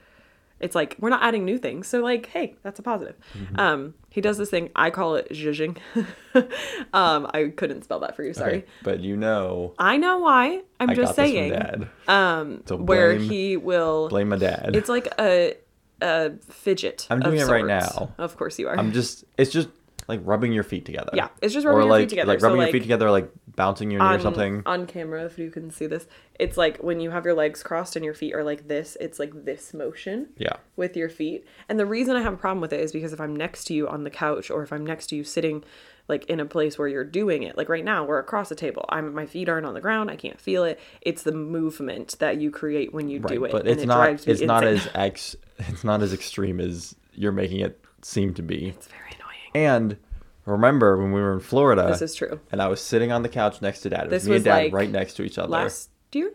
it's 0.59 0.73
like 0.75 0.95
we're 0.99 1.09
not 1.09 1.21
adding 1.21 1.45
new 1.45 1.57
things. 1.57 1.87
So 1.87 1.99
like, 2.01 2.27
hey, 2.27 2.55
that's 2.63 2.79
a 2.79 2.83
positive. 2.83 3.15
Mm-hmm. 3.37 3.59
Um, 3.59 3.93
he 4.09 4.21
does 4.21 4.37
this 4.37 4.49
thing. 4.49 4.69
I 4.75 4.89
call 4.89 5.15
it 5.15 5.29
zhuzhing. 5.31 5.77
um, 6.93 7.27
I 7.33 7.51
couldn't 7.55 7.83
spell 7.83 7.99
that 7.99 8.15
for 8.15 8.23
you. 8.23 8.33
Sorry. 8.33 8.49
Okay, 8.59 8.65
but 8.83 8.99
you 9.01 9.15
know, 9.17 9.73
I 9.77 9.97
know 9.97 10.17
why. 10.19 10.61
I'm 10.79 10.89
I 10.89 10.95
just 10.95 11.15
saying. 11.15 11.51
this 11.51 11.59
from 11.61 11.79
dad. 11.81 11.89
Um, 12.07 12.63
So 12.65 12.77
where 12.77 13.15
he 13.15 13.57
will. 13.57 14.09
Blame 14.09 14.29
my 14.29 14.37
dad. 14.37 14.71
It's 14.75 14.89
like 14.89 15.07
a 15.19 15.55
a 16.01 16.31
fidget. 16.49 17.07
I'm 17.09 17.19
doing 17.19 17.39
it 17.39 17.47
right 17.47 17.65
now. 17.65 18.13
Of 18.17 18.37
course 18.37 18.59
you 18.59 18.67
are. 18.67 18.77
I'm 18.77 18.91
just. 18.91 19.25
It's 19.37 19.51
just 19.51 19.69
like 20.07 20.21
rubbing 20.23 20.51
your 20.53 20.63
feet 20.63 20.85
together. 20.85 21.11
Yeah, 21.13 21.27
it's 21.41 21.53
just 21.53 21.65
rubbing 21.67 21.77
or 21.77 21.81
your 21.83 21.89
like, 21.91 22.01
feet 22.03 22.09
together. 22.09 22.27
Like 22.27 22.39
So, 22.39 22.47
rubbing 22.47 22.57
your 22.61 22.65
like, 22.67 22.73
feet 22.73 22.81
together, 22.81 23.11
like 23.11 23.29
bouncing 23.55 23.91
your 23.91 24.01
knee 24.01 24.15
or 24.15 24.19
something. 24.19 24.63
on 24.65 24.87
camera 24.87 25.23
if 25.25 25.37
you 25.37 25.51
can 25.51 25.69
see 25.69 25.85
this. 25.85 26.07
It's 26.39 26.57
like 26.57 26.77
when 26.77 26.99
you 26.99 27.11
have 27.11 27.25
your 27.25 27.35
legs 27.35 27.61
crossed 27.61 27.95
and 27.95 28.03
your 28.03 28.13
feet 28.15 28.33
are 28.33 28.43
like 28.43 28.67
this. 28.67 28.97
It's 28.99 29.19
like 29.19 29.45
this 29.45 29.73
motion 29.73 30.29
Yeah. 30.37 30.55
with 30.77 30.97
your 30.97 31.09
feet. 31.09 31.45
And 31.67 31.79
the 31.79 31.85
reason 31.85 32.15
I 32.15 32.21
have 32.21 32.33
a 32.33 32.37
problem 32.37 32.61
with 32.61 32.73
it 32.73 32.79
is 32.79 32.91
because 32.91 33.13
if 33.13 33.21
I'm 33.21 33.35
next 33.35 33.65
to 33.65 33.73
you 33.73 33.87
on 33.87 34.03
the 34.03 34.09
couch 34.09 34.49
or 34.49 34.63
if 34.63 34.73
I'm 34.73 34.85
next 34.85 35.07
to 35.07 35.15
you 35.15 35.23
sitting 35.23 35.63
like 36.09 36.25
in 36.25 36.39
a 36.41 36.45
place 36.45 36.77
where 36.77 36.87
you're 36.87 37.05
doing 37.05 37.43
it, 37.43 37.55
like 37.55 37.69
right 37.69 37.85
now 37.85 38.03
we're 38.03 38.19
across 38.19 38.49
the 38.49 38.55
table. 38.55 38.83
I'm 38.89 39.13
my 39.13 39.25
feet 39.25 39.47
aren't 39.47 39.65
on 39.65 39.73
the 39.75 39.81
ground. 39.81 40.09
I 40.11 40.15
can't 40.17 40.41
feel 40.41 40.63
it. 40.65 40.79
It's 41.01 41.23
the 41.23 41.31
movement 41.31 42.15
that 42.19 42.41
you 42.41 42.51
create 42.51 42.93
when 42.93 43.07
you 43.07 43.19
Right, 43.21 43.33
do 43.35 43.45
it. 43.45 43.51
but 43.51 43.61
and 43.61 43.69
it's 43.69 43.83
it 43.83 43.87
not. 43.87 43.97
drives 44.03 44.27
me 44.27 44.33
It's 44.33 44.41
not 44.41 44.63
as 44.65 44.89
ex. 44.95 45.35
It's 45.59 45.83
not 45.83 46.01
as 46.01 46.13
extreme 46.13 46.59
as 46.59 46.95
you're 47.13 47.31
making 47.31 47.61
it 47.61 47.79
seem 48.01 48.33
to 48.33 48.41
be. 48.41 48.69
It's 48.69 48.87
very 48.87 49.11
annoying. 49.19 49.67
And 49.69 49.97
remember 50.45 50.97
when 50.97 51.11
we 51.11 51.21
were 51.21 51.33
in 51.33 51.39
Florida, 51.41 51.87
This 51.87 52.01
is 52.01 52.15
true. 52.15 52.39
and 52.51 52.61
I 52.61 52.67
was 52.67 52.81
sitting 52.81 53.11
on 53.11 53.23
the 53.23 53.29
couch 53.29 53.61
next 53.61 53.81
to 53.81 53.89
dad. 53.89 54.05
It 54.05 54.11
was 54.11 54.23
This 54.23 54.25
me 54.25 54.31
was 54.33 54.37
and 54.39 54.45
dad 54.45 54.55
like 54.63 54.73
right 54.73 54.89
next 54.89 55.13
to 55.15 55.23
each 55.23 55.37
other. 55.37 55.49
Last 55.49 55.89
year? 56.13 56.31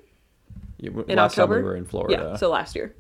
Yeah, 0.79 0.91
In 0.91 1.17
last 1.17 1.33
October? 1.39 1.55
time 1.57 1.65
we 1.65 1.69
were 1.71 1.77
in 1.77 1.87
Florida. 1.87 2.31
Yeah, 2.33 2.37
so 2.37 2.51
last 2.51 2.77
year. 2.77 2.95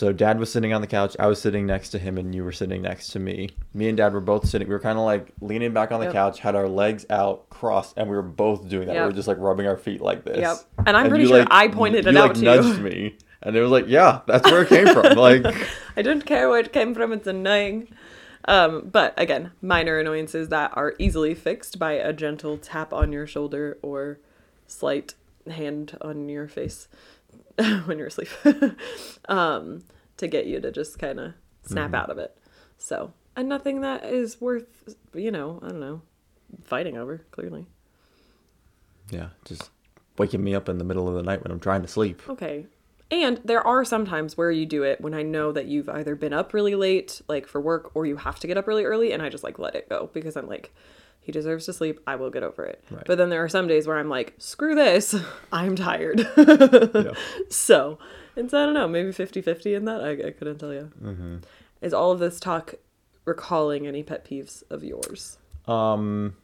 So 0.00 0.14
dad 0.14 0.38
was 0.38 0.50
sitting 0.50 0.72
on 0.72 0.80
the 0.80 0.86
couch, 0.86 1.14
I 1.20 1.26
was 1.26 1.42
sitting 1.42 1.66
next 1.66 1.90
to 1.90 1.98
him, 1.98 2.16
and 2.16 2.34
you 2.34 2.42
were 2.42 2.52
sitting 2.52 2.80
next 2.80 3.08
to 3.08 3.18
me. 3.18 3.50
Me 3.74 3.86
and 3.86 3.98
dad 3.98 4.14
were 4.14 4.22
both 4.22 4.48
sitting. 4.48 4.66
We 4.66 4.72
were 4.72 4.80
kind 4.80 4.98
of 4.98 5.04
like 5.04 5.30
leaning 5.42 5.74
back 5.74 5.92
on 5.92 6.00
the 6.00 6.06
Yep. 6.06 6.14
couch, 6.14 6.40
had 6.40 6.56
our 6.56 6.70
legs 6.70 7.04
out, 7.10 7.50
crossed, 7.50 7.98
and 7.98 8.08
we 8.08 8.16
were 8.16 8.22
both 8.22 8.66
doing 8.66 8.86
that. 8.86 8.94
We 8.94 9.00
were 9.02 9.12
just 9.12 9.28
like 9.28 9.36
rubbing 9.36 9.66
our 9.66 9.76
feet 9.76 10.00
like 10.00 10.24
this. 10.24 10.38
Yep. 10.38 10.56
And 10.86 10.96
I'm 10.96 11.10
pretty 11.10 11.24
you, 11.24 11.28
sure 11.28 11.44
I 11.50 11.68
pointed 11.68 12.06
it 12.06 12.14
you, 12.14 12.18
out 12.18 12.28
like, 12.28 12.32
to 12.32 12.40
you. 12.40 12.46
nudged 12.46 12.80
me, 12.80 13.18
and 13.42 13.54
it 13.54 13.60
was 13.60 13.70
like, 13.70 13.88
yeah, 13.88 14.22
that's 14.26 14.50
where 14.50 14.62
it 14.62 14.68
came 14.70 14.86
from. 14.86 15.04
Like, 15.18 15.44
I 15.98 16.00
don't 16.00 16.24
care 16.24 16.48
where 16.48 16.60
it 16.60 16.72
came 16.72 16.94
from, 16.94 17.12
it's 17.12 17.26
annoying. 17.26 17.88
Um, 18.46 18.88
but 18.90 19.12
again, 19.18 19.50
minor 19.60 19.98
annoyances 19.98 20.48
that 20.48 20.74
are 20.78 20.94
easily 20.98 21.34
fixed 21.34 21.78
by 21.78 21.92
a 21.92 22.14
gentle 22.14 22.56
tap 22.56 22.94
on 22.94 23.12
your 23.12 23.26
shoulder 23.26 23.76
or 23.82 24.18
slight 24.66 25.12
hand 25.46 25.98
on 26.00 26.30
your 26.30 26.48
face 26.48 26.88
when 27.84 27.98
you're 27.98 28.08
asleep 28.08 28.28
um, 29.28 29.84
to 30.16 30.26
get 30.26 30.46
you 30.46 30.60
to 30.60 30.70
just 30.72 30.98
kind 30.98 31.20
of 31.20 31.34
snap 31.64 31.94
out 31.94 32.10
of 32.10 32.18
it. 32.18 32.36
So, 32.78 33.12
and 33.36 33.48
nothing 33.48 33.82
that 33.82 34.04
is 34.04 34.40
worth, 34.40 34.94
you 35.14 35.30
know, 35.30 35.60
I 35.62 35.68
don't 35.68 35.80
know, 35.80 36.02
fighting 36.62 36.96
over, 36.96 37.18
clearly. 37.30 37.66
yeah, 39.10 39.28
just 39.44 39.70
waking 40.18 40.42
me 40.42 40.54
up 40.54 40.68
in 40.68 40.78
the 40.78 40.84
middle 40.84 41.08
of 41.08 41.14
the 41.14 41.22
night 41.22 41.42
when 41.42 41.52
I'm 41.52 41.60
trying 41.60 41.82
to 41.82 41.88
sleep. 41.88 42.22
Okay. 42.28 42.66
And 43.10 43.40
there 43.44 43.66
are 43.66 43.84
some 43.84 44.06
times 44.06 44.36
where 44.36 44.52
you 44.52 44.66
do 44.66 44.84
it 44.84 45.00
when 45.00 45.14
I 45.14 45.22
know 45.22 45.50
that 45.50 45.66
you've 45.66 45.88
either 45.88 46.14
been 46.14 46.32
up 46.32 46.54
really 46.54 46.76
late, 46.76 47.20
like 47.26 47.48
for 47.48 47.60
work, 47.60 47.90
or 47.94 48.06
you 48.06 48.16
have 48.16 48.38
to 48.40 48.46
get 48.46 48.56
up 48.56 48.68
really 48.68 48.84
early, 48.84 49.12
and 49.12 49.20
I 49.20 49.28
just 49.28 49.42
like 49.42 49.58
let 49.58 49.74
it 49.74 49.88
go 49.88 50.10
because 50.12 50.36
I'm 50.36 50.46
like, 50.46 50.72
He 51.20 51.32
deserves 51.32 51.66
to 51.66 51.72
sleep. 51.72 52.00
I 52.06 52.16
will 52.16 52.30
get 52.30 52.42
over 52.42 52.64
it. 52.64 52.82
Right. 52.90 53.04
But 53.06 53.18
then 53.18 53.28
there 53.28 53.44
are 53.44 53.48
some 53.48 53.68
days 53.68 53.86
where 53.86 53.98
I'm 53.98 54.08
like, 54.08 54.34
screw 54.38 54.74
this. 54.74 55.14
I'm 55.52 55.76
tired. 55.76 56.26
Yeah. 56.36 57.12
So, 57.48 57.98
it's, 58.36 58.54
I 58.54 58.64
don't 58.64 58.74
know, 58.74 58.88
maybe 58.88 59.12
50 59.12 59.42
50 59.42 59.74
in 59.74 59.84
that? 59.84 60.02
I, 60.02 60.10
I 60.10 60.30
couldn't 60.30 60.58
tell 60.58 60.72
you. 60.72 60.90
Mm-hmm. 61.02 61.36
Is 61.82 61.94
all 61.94 62.10
of 62.10 62.18
this 62.18 62.40
talk 62.40 62.74
recalling 63.24 63.86
any 63.86 64.02
pet 64.02 64.24
peeves 64.24 64.62
of 64.70 64.82
yours? 64.82 65.38
Um, 65.66 66.36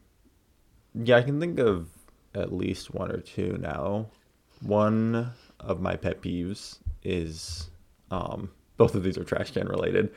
yeah, 0.94 1.16
I 1.16 1.22
can 1.22 1.40
think 1.40 1.58
of 1.58 1.88
at 2.34 2.52
least 2.52 2.94
one 2.94 3.10
or 3.10 3.20
two 3.20 3.56
now. 3.60 4.06
One 4.62 5.32
of 5.60 5.80
my 5.80 5.96
pet 5.96 6.22
peeves 6.22 6.78
is, 7.02 7.70
um, 8.10 8.50
both 8.76 8.94
of 8.94 9.02
these 9.02 9.18
are 9.18 9.24
trash 9.24 9.50
can 9.50 9.68
related. 9.68 10.12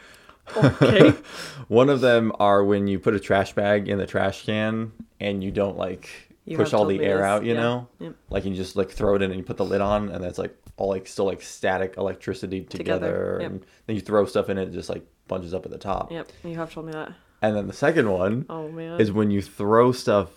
Okay. 0.57 1.13
One 1.67 1.89
of 1.89 2.01
them 2.01 2.31
are 2.39 2.63
when 2.63 2.87
you 2.87 2.99
put 2.99 3.13
a 3.15 3.19
trash 3.19 3.53
bag 3.53 3.87
in 3.87 3.97
the 3.97 4.07
trash 4.07 4.45
can 4.45 4.91
and 5.19 5.43
you 5.43 5.51
don't 5.51 5.77
like 5.77 6.09
You 6.45 6.57
push 6.57 6.73
all 6.73 6.85
the 6.85 7.01
air 7.03 7.17
this, 7.17 7.25
out, 7.25 7.43
you 7.45 7.53
yeah. 7.53 7.59
know? 7.61 7.87
Yep. 7.99 8.15
Like 8.29 8.45
you 8.45 8.55
just 8.55 8.75
like 8.75 8.89
throw 8.89 9.15
it 9.15 9.21
in 9.21 9.31
and 9.31 9.39
you 9.39 9.43
put 9.45 9.57
the 9.57 9.65
lid 9.65 9.81
on 9.81 10.09
and 10.09 10.23
that's 10.23 10.37
like 10.39 10.55
all 10.77 10.89
like 10.89 11.07
still 11.07 11.25
like 11.25 11.41
static 11.41 11.95
electricity 11.97 12.61
together. 12.61 13.07
Together, 13.07 13.37
yep. 13.41 13.51
And 13.51 13.65
then 13.87 13.95
you 13.95 14.01
throw 14.01 14.25
stuff 14.25 14.49
in 14.49 14.57
it, 14.57 14.69
it 14.69 14.71
just 14.71 14.89
like 14.89 15.05
bunches 15.27 15.53
up 15.53 15.65
at 15.65 15.71
the 15.71 15.77
top. 15.77 16.11
yep, 16.11 16.27
you 16.43 16.55
have 16.55 16.73
told 16.73 16.87
me 16.87 16.91
that. 16.93 17.11
And 17.41 17.55
then 17.55 17.67
the 17.67 17.73
second 17.73 18.09
one 18.11 18.45
Oh, 18.49 18.67
man. 18.69 18.99
is 18.99 19.11
when 19.11 19.29
you 19.31 19.41
throw 19.41 19.91
stuff 19.91 20.29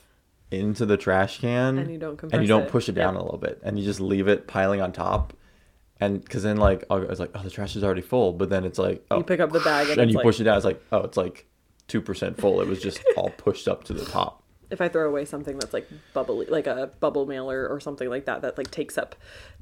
into 0.50 0.84
the 0.84 0.96
trash 0.98 1.40
can 1.40 1.78
And 1.78 1.90
you 1.90 1.98
don't 1.98 2.22
and 2.24 2.42
you 2.42 2.46
don't 2.48 2.68
push 2.68 2.88
it 2.90 2.92
down 2.92 3.14
Yep. 3.14 3.20
a 3.22 3.24
little 3.24 3.38
bit 3.38 3.60
and 3.64 3.78
you 3.78 3.84
just 3.86 4.00
leave 4.00 4.28
it 4.28 4.46
piling 4.46 4.82
on 4.82 4.92
top 4.92 5.32
and 6.04 6.22
because 6.22 6.42
then 6.42 6.56
like 6.56 6.84
I 6.90 6.94
was 6.96 7.20
like 7.20 7.30
oh 7.34 7.42
the 7.42 7.50
trash 7.50 7.76
is 7.76 7.84
already 7.84 8.00
full 8.02 8.32
but 8.32 8.50
then 8.50 8.64
it's 8.64 8.78
like 8.78 9.04
oh 9.10 9.18
You 9.18 9.24
pick 9.24 9.40
up 9.40 9.52
the 9.52 9.60
bag 9.60 9.88
and, 9.90 9.98
and 10.00 10.10
you 10.10 10.16
like, 10.16 10.24
push 10.24 10.40
it 10.40 10.44
down 10.44 10.56
it's 10.56 10.64
like 10.64 10.82
oh 10.92 10.98
it's 11.00 11.16
like 11.16 11.46
2% 11.88 12.38
full 12.38 12.60
it 12.60 12.68
was 12.68 12.80
just 12.80 13.00
all 13.16 13.30
pushed 13.30 13.68
up 13.68 13.84
to 13.84 13.92
the 13.92 14.04
top 14.04 14.42
if 14.70 14.80
I 14.80 14.88
throw 14.88 15.06
away 15.06 15.26
something 15.26 15.58
that's 15.58 15.74
like 15.74 15.86
bubbly, 16.14 16.46
like 16.46 16.66
a 16.66 16.90
bubble 17.00 17.26
mailer 17.26 17.68
or 17.68 17.78
something 17.78 18.08
like 18.08 18.24
that, 18.24 18.40
that 18.40 18.56
like 18.56 18.70
takes 18.70 18.96
up 18.96 19.14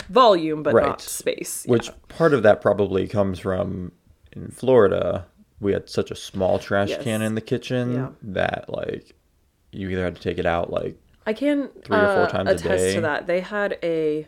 volume 0.08 0.62
but 0.62 0.72
Right. 0.72 0.86
not 0.86 1.00
space. 1.00 1.64
which 1.66 1.88
Yeah. 1.88 1.94
part 2.08 2.32
of 2.32 2.44
that 2.44 2.60
probably 2.60 3.08
comes 3.08 3.40
from 3.40 3.92
in 4.32 4.50
Florida 4.52 5.26
we 5.60 5.72
had 5.72 5.90
such 5.90 6.10
a 6.10 6.16
small 6.16 6.58
trash 6.58 6.90
Yes. 6.90 7.02
can 7.02 7.22
in 7.22 7.34
the 7.34 7.40
kitchen 7.40 7.92
Yeah. 7.94 8.08
that 8.22 8.66
like 8.68 9.14
you 9.72 9.88
either 9.90 10.04
had 10.04 10.14
to 10.16 10.22
take 10.22 10.38
it 10.38 10.46
out 10.46 10.70
like 10.72 10.96
I 11.26 11.32
can 11.32 11.68
three 11.84 11.98
or 11.98 12.06
four 12.14 12.22
uh, 12.24 12.28
times 12.28 12.50
a 12.50 12.54
attest 12.54 12.84
day. 12.84 12.94
to 12.94 13.00
that. 13.02 13.26
They 13.26 13.40
had 13.40 13.78
a 13.82 14.26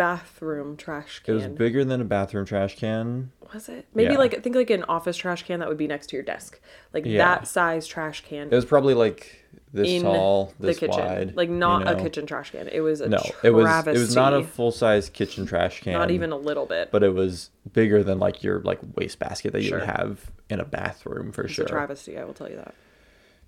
bathroom 0.00 0.78
trash 0.78 1.20
can. 1.20 1.32
it 1.32 1.36
was 1.36 1.46
bigger 1.48 1.84
than 1.84 2.00
a 2.00 2.04
bathroom 2.04 2.46
trash 2.46 2.74
can 2.76 3.30
Was 3.52 3.68
it? 3.68 3.86
Maybe 3.94 4.12
Yeah. 4.14 4.18
like 4.18 4.42
think 4.42 4.56
like 4.56 4.70
an 4.70 4.84
office 4.84 5.16
trash 5.18 5.42
can 5.42 5.60
that 5.60 5.68
would 5.68 5.76
be 5.76 5.86
next 5.86 6.06
to 6.08 6.16
your 6.16 6.22
desk, 6.24 6.58
like 6.94 7.04
Yeah. 7.04 7.18
that 7.18 7.46
size 7.46 7.86
trash 7.86 8.22
can 8.24 8.48
it 8.50 8.54
was 8.54 8.64
probably 8.64 8.94
like 8.94 9.44
this 9.72 10.00
tall 10.02 10.52
the 10.58 10.68
this 10.68 10.78
kitchen, 10.78 11.04
wide 11.04 11.36
like 11.36 11.48
you 11.50 11.54
not 11.54 11.86
a 11.86 11.94
kitchen 12.02 12.24
trash 12.26 12.50
can. 12.52 12.66
It 12.68 12.80
was 12.80 13.00
a 13.02 13.08
no 13.10 13.22
it 13.44 13.50
was 13.50 13.68
it 13.86 13.92
was 13.92 14.14
not 14.14 14.32
a 14.32 14.42
full 14.42 14.72
size 14.72 15.10
kitchen 15.10 15.44
trash 15.46 15.80
can 15.82 15.92
not 15.92 16.10
even 16.10 16.32
a 16.32 16.36
little 16.36 16.64
bit. 16.66 16.90
but 16.90 17.02
it 17.02 17.12
was 17.14 17.50
bigger 17.72 18.02
than 18.02 18.18
like 18.18 18.42
your 18.42 18.60
like 18.62 18.78
wastebasket 18.96 19.52
that 19.52 19.62
you 19.62 19.72
would 19.74 19.84
have 19.84 20.30
in 20.48 20.58
a 20.60 20.64
bathroom 20.64 21.30
for 21.30 21.44
it's 21.44 21.52
sure 21.52 21.66
a 21.66 21.68
travesty. 21.68 22.18
I 22.18 22.24
will 22.24 22.34
tell 22.34 22.48
you 22.50 22.56
that. 22.56 22.74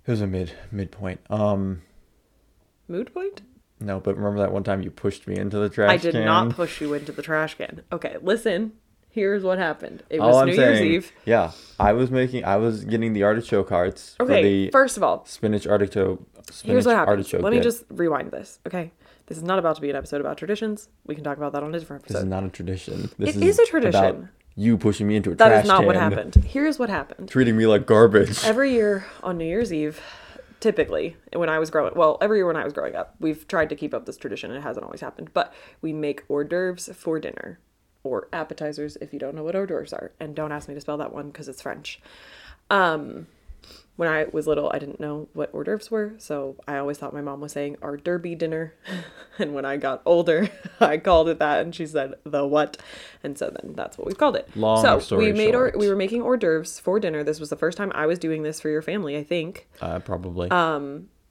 it 0.05 0.11
was 0.11 0.21
a 0.21 0.27
mid 0.27 0.53
midpoint 0.71 1.19
um 1.29 1.81
Mood 2.87 3.11
point. 3.13 3.41
No 3.83 3.99
but 3.99 4.15
remember 4.15 4.39
that 4.39 4.51
one 4.51 4.63
time 4.63 4.81
you 4.81 4.89
pushed 4.91 5.27
me 5.27 5.37
into 5.37 5.57
the 5.59 5.69
trash 5.69 5.89
can? 5.89 5.99
I 5.99 6.01
did 6.01 6.13
can? 6.13 6.25
not 6.25 6.49
push 6.51 6.81
you 6.81 6.93
into 6.93 7.11
the 7.11 7.21
trash 7.21 7.55
can. 7.55 7.81
Okay, 7.91 8.17
listen. 8.21 8.73
Here's 9.09 9.43
what 9.43 9.59
happened. 9.59 10.01
It 10.09 10.19
All 10.19 10.29
was 10.29 10.37
I'm 10.37 10.47
New 10.47 10.53
Year's 10.55 10.81
Eve. 10.81 11.11
yeah 11.25 11.51
i 11.79 11.93
was 11.93 12.09
making 12.09 12.43
i 12.45 12.55
was 12.57 12.83
getting 12.83 13.13
the 13.13 13.21
artichoke 13.23 13.69
hearts 13.69 14.15
for 14.17 14.23
Okay, 14.23 14.41
the 14.41 14.71
first 14.71 14.97
of 14.97 15.03
all, 15.03 15.23
spinach 15.25 15.67
artichoke 15.67 16.19
spinach 16.49 16.71
here's 16.71 16.85
what 16.87 16.95
happened. 16.95 17.17
artichoke 17.19 17.41
Let 17.43 17.53
me 17.53 17.59
just 17.59 17.83
rewind 17.91 18.31
this. 18.31 18.57
Okay, 18.65 18.91
this 19.27 19.37
is 19.37 19.43
not 19.43 19.59
about 19.59 19.75
to 19.75 19.81
be 19.83 19.89
an 19.91 19.95
episode 19.95 20.19
about 20.21 20.37
traditions. 20.39 20.89
We 21.05 21.13
can 21.13 21.23
talk 21.23 21.37
about 21.37 21.51
that 21.53 21.61
on 21.63 21.75
a 21.75 21.79
different 21.79 22.05
this 22.07 22.17
is 22.17 22.23
not 22.25 22.43
a 22.43 22.49
tradition 22.49 23.09
this 23.19 23.35
It 23.35 23.43
is 23.43 23.59
a 23.59 23.61
about 23.63 23.69
tradition. 23.69 24.29
you 24.55 24.77
pushing 24.79 25.07
me 25.07 25.15
into 25.15 25.31
a 25.31 25.35
That 25.35 25.49
trash 25.49 25.63
is 25.65 25.67
not 25.67 25.85
what 25.85 25.95
happened. 25.95 26.33
Here's 26.35 26.79
what 26.79 26.89
happened. 26.89 27.29
treating 27.29 27.55
me 27.55 27.67
like 27.67 27.85
garbage 27.85 28.43
Every 28.43 28.71
year 28.71 29.05
on 29.21 29.37
New 29.37 29.45
Year's 29.45 29.71
Eve, 29.71 30.01
typically 30.63 31.17
when 31.33 31.49
I 31.49 31.59
was 31.59 31.69
growing, 31.69 31.93
well, 31.93 32.17
every 32.21 32.37
year 32.37 32.47
when 32.47 32.55
I 32.55 32.63
was 32.63 32.71
growing 32.71 32.95
up, 32.95 33.15
we've 33.19 33.45
tried 33.49 33.67
to 33.67 33.75
keep 33.75 33.93
up 33.93 34.05
this 34.05 34.15
tradition. 34.15 34.49
It 34.49 34.61
hasn't 34.61 34.85
always 34.85 35.01
happened, 35.01 35.33
but 35.33 35.53
we 35.81 35.91
make 35.91 36.23
hors 36.29 36.45
d'oeuvres 36.45 36.89
for 36.95 37.19
dinner, 37.19 37.59
or 38.01 38.29
appetizers 38.31 38.95
if 39.01 39.11
you 39.11 39.19
don't 39.19 39.35
know 39.35 39.43
what 39.43 39.55
hors 39.55 39.67
d'oeuvres 39.67 39.91
are. 39.91 40.13
And 40.21 40.33
don't 40.33 40.53
ask 40.53 40.69
me 40.69 40.73
to 40.73 40.79
spell 40.79 40.95
that 40.99 41.13
one 41.13 41.31
because 41.31 41.49
it's 41.49 41.61
French. 41.61 41.99
Um, 42.69 43.27
when 43.95 44.09
I 44.09 44.25
was 44.31 44.47
little, 44.47 44.71
I 44.73 44.79
didn't 44.79 44.99
know 44.99 45.27
what 45.33 45.53
hors 45.53 45.65
d'oeuvres 45.65 45.91
were, 45.91 46.13
so 46.17 46.55
I 46.67 46.77
always 46.77 46.97
thought 46.97 47.13
my 47.13 47.21
mom 47.21 47.41
was 47.41 47.51
saying 47.51 47.77
our 47.81 47.95
derby 47.95 48.33
dinner. 48.33 48.73
and 49.39 49.53
when 49.53 49.65
I 49.65 49.77
got 49.77 50.01
older, 50.05 50.49
I 50.79 50.97
called 50.97 51.29
it 51.29 51.39
that, 51.39 51.61
and 51.61 51.75
she 51.75 51.85
said 51.85 52.15
the 52.23 52.45
what, 52.45 52.77
and 53.23 53.37
so 53.37 53.51
then 53.51 53.73
that's 53.75 53.97
what 53.97 54.07
we've 54.07 54.17
called 54.17 54.35
it. 54.35 54.49
Long 54.55 54.81
so 54.81 54.99
story 54.99 55.25
we 55.25 55.33
made 55.33 55.53
short. 55.53 55.77
we 55.77 55.87
were 55.87 55.95
making 55.95 56.23
hors 56.23 56.37
d'oeuvres 56.37 56.79
for 56.79 56.99
dinner. 56.99 57.23
This 57.23 57.39
was 57.39 57.49
the 57.49 57.55
first 57.55 57.77
time 57.77 57.91
I 57.93 58.07
was 58.07 58.17
doing 58.17 58.43
this 58.43 58.59
for 58.59 58.69
your 58.69 58.81
family, 58.81 59.15
I 59.15 59.23
think 59.23 59.67
uh, 59.79 59.99
probably 59.99 60.49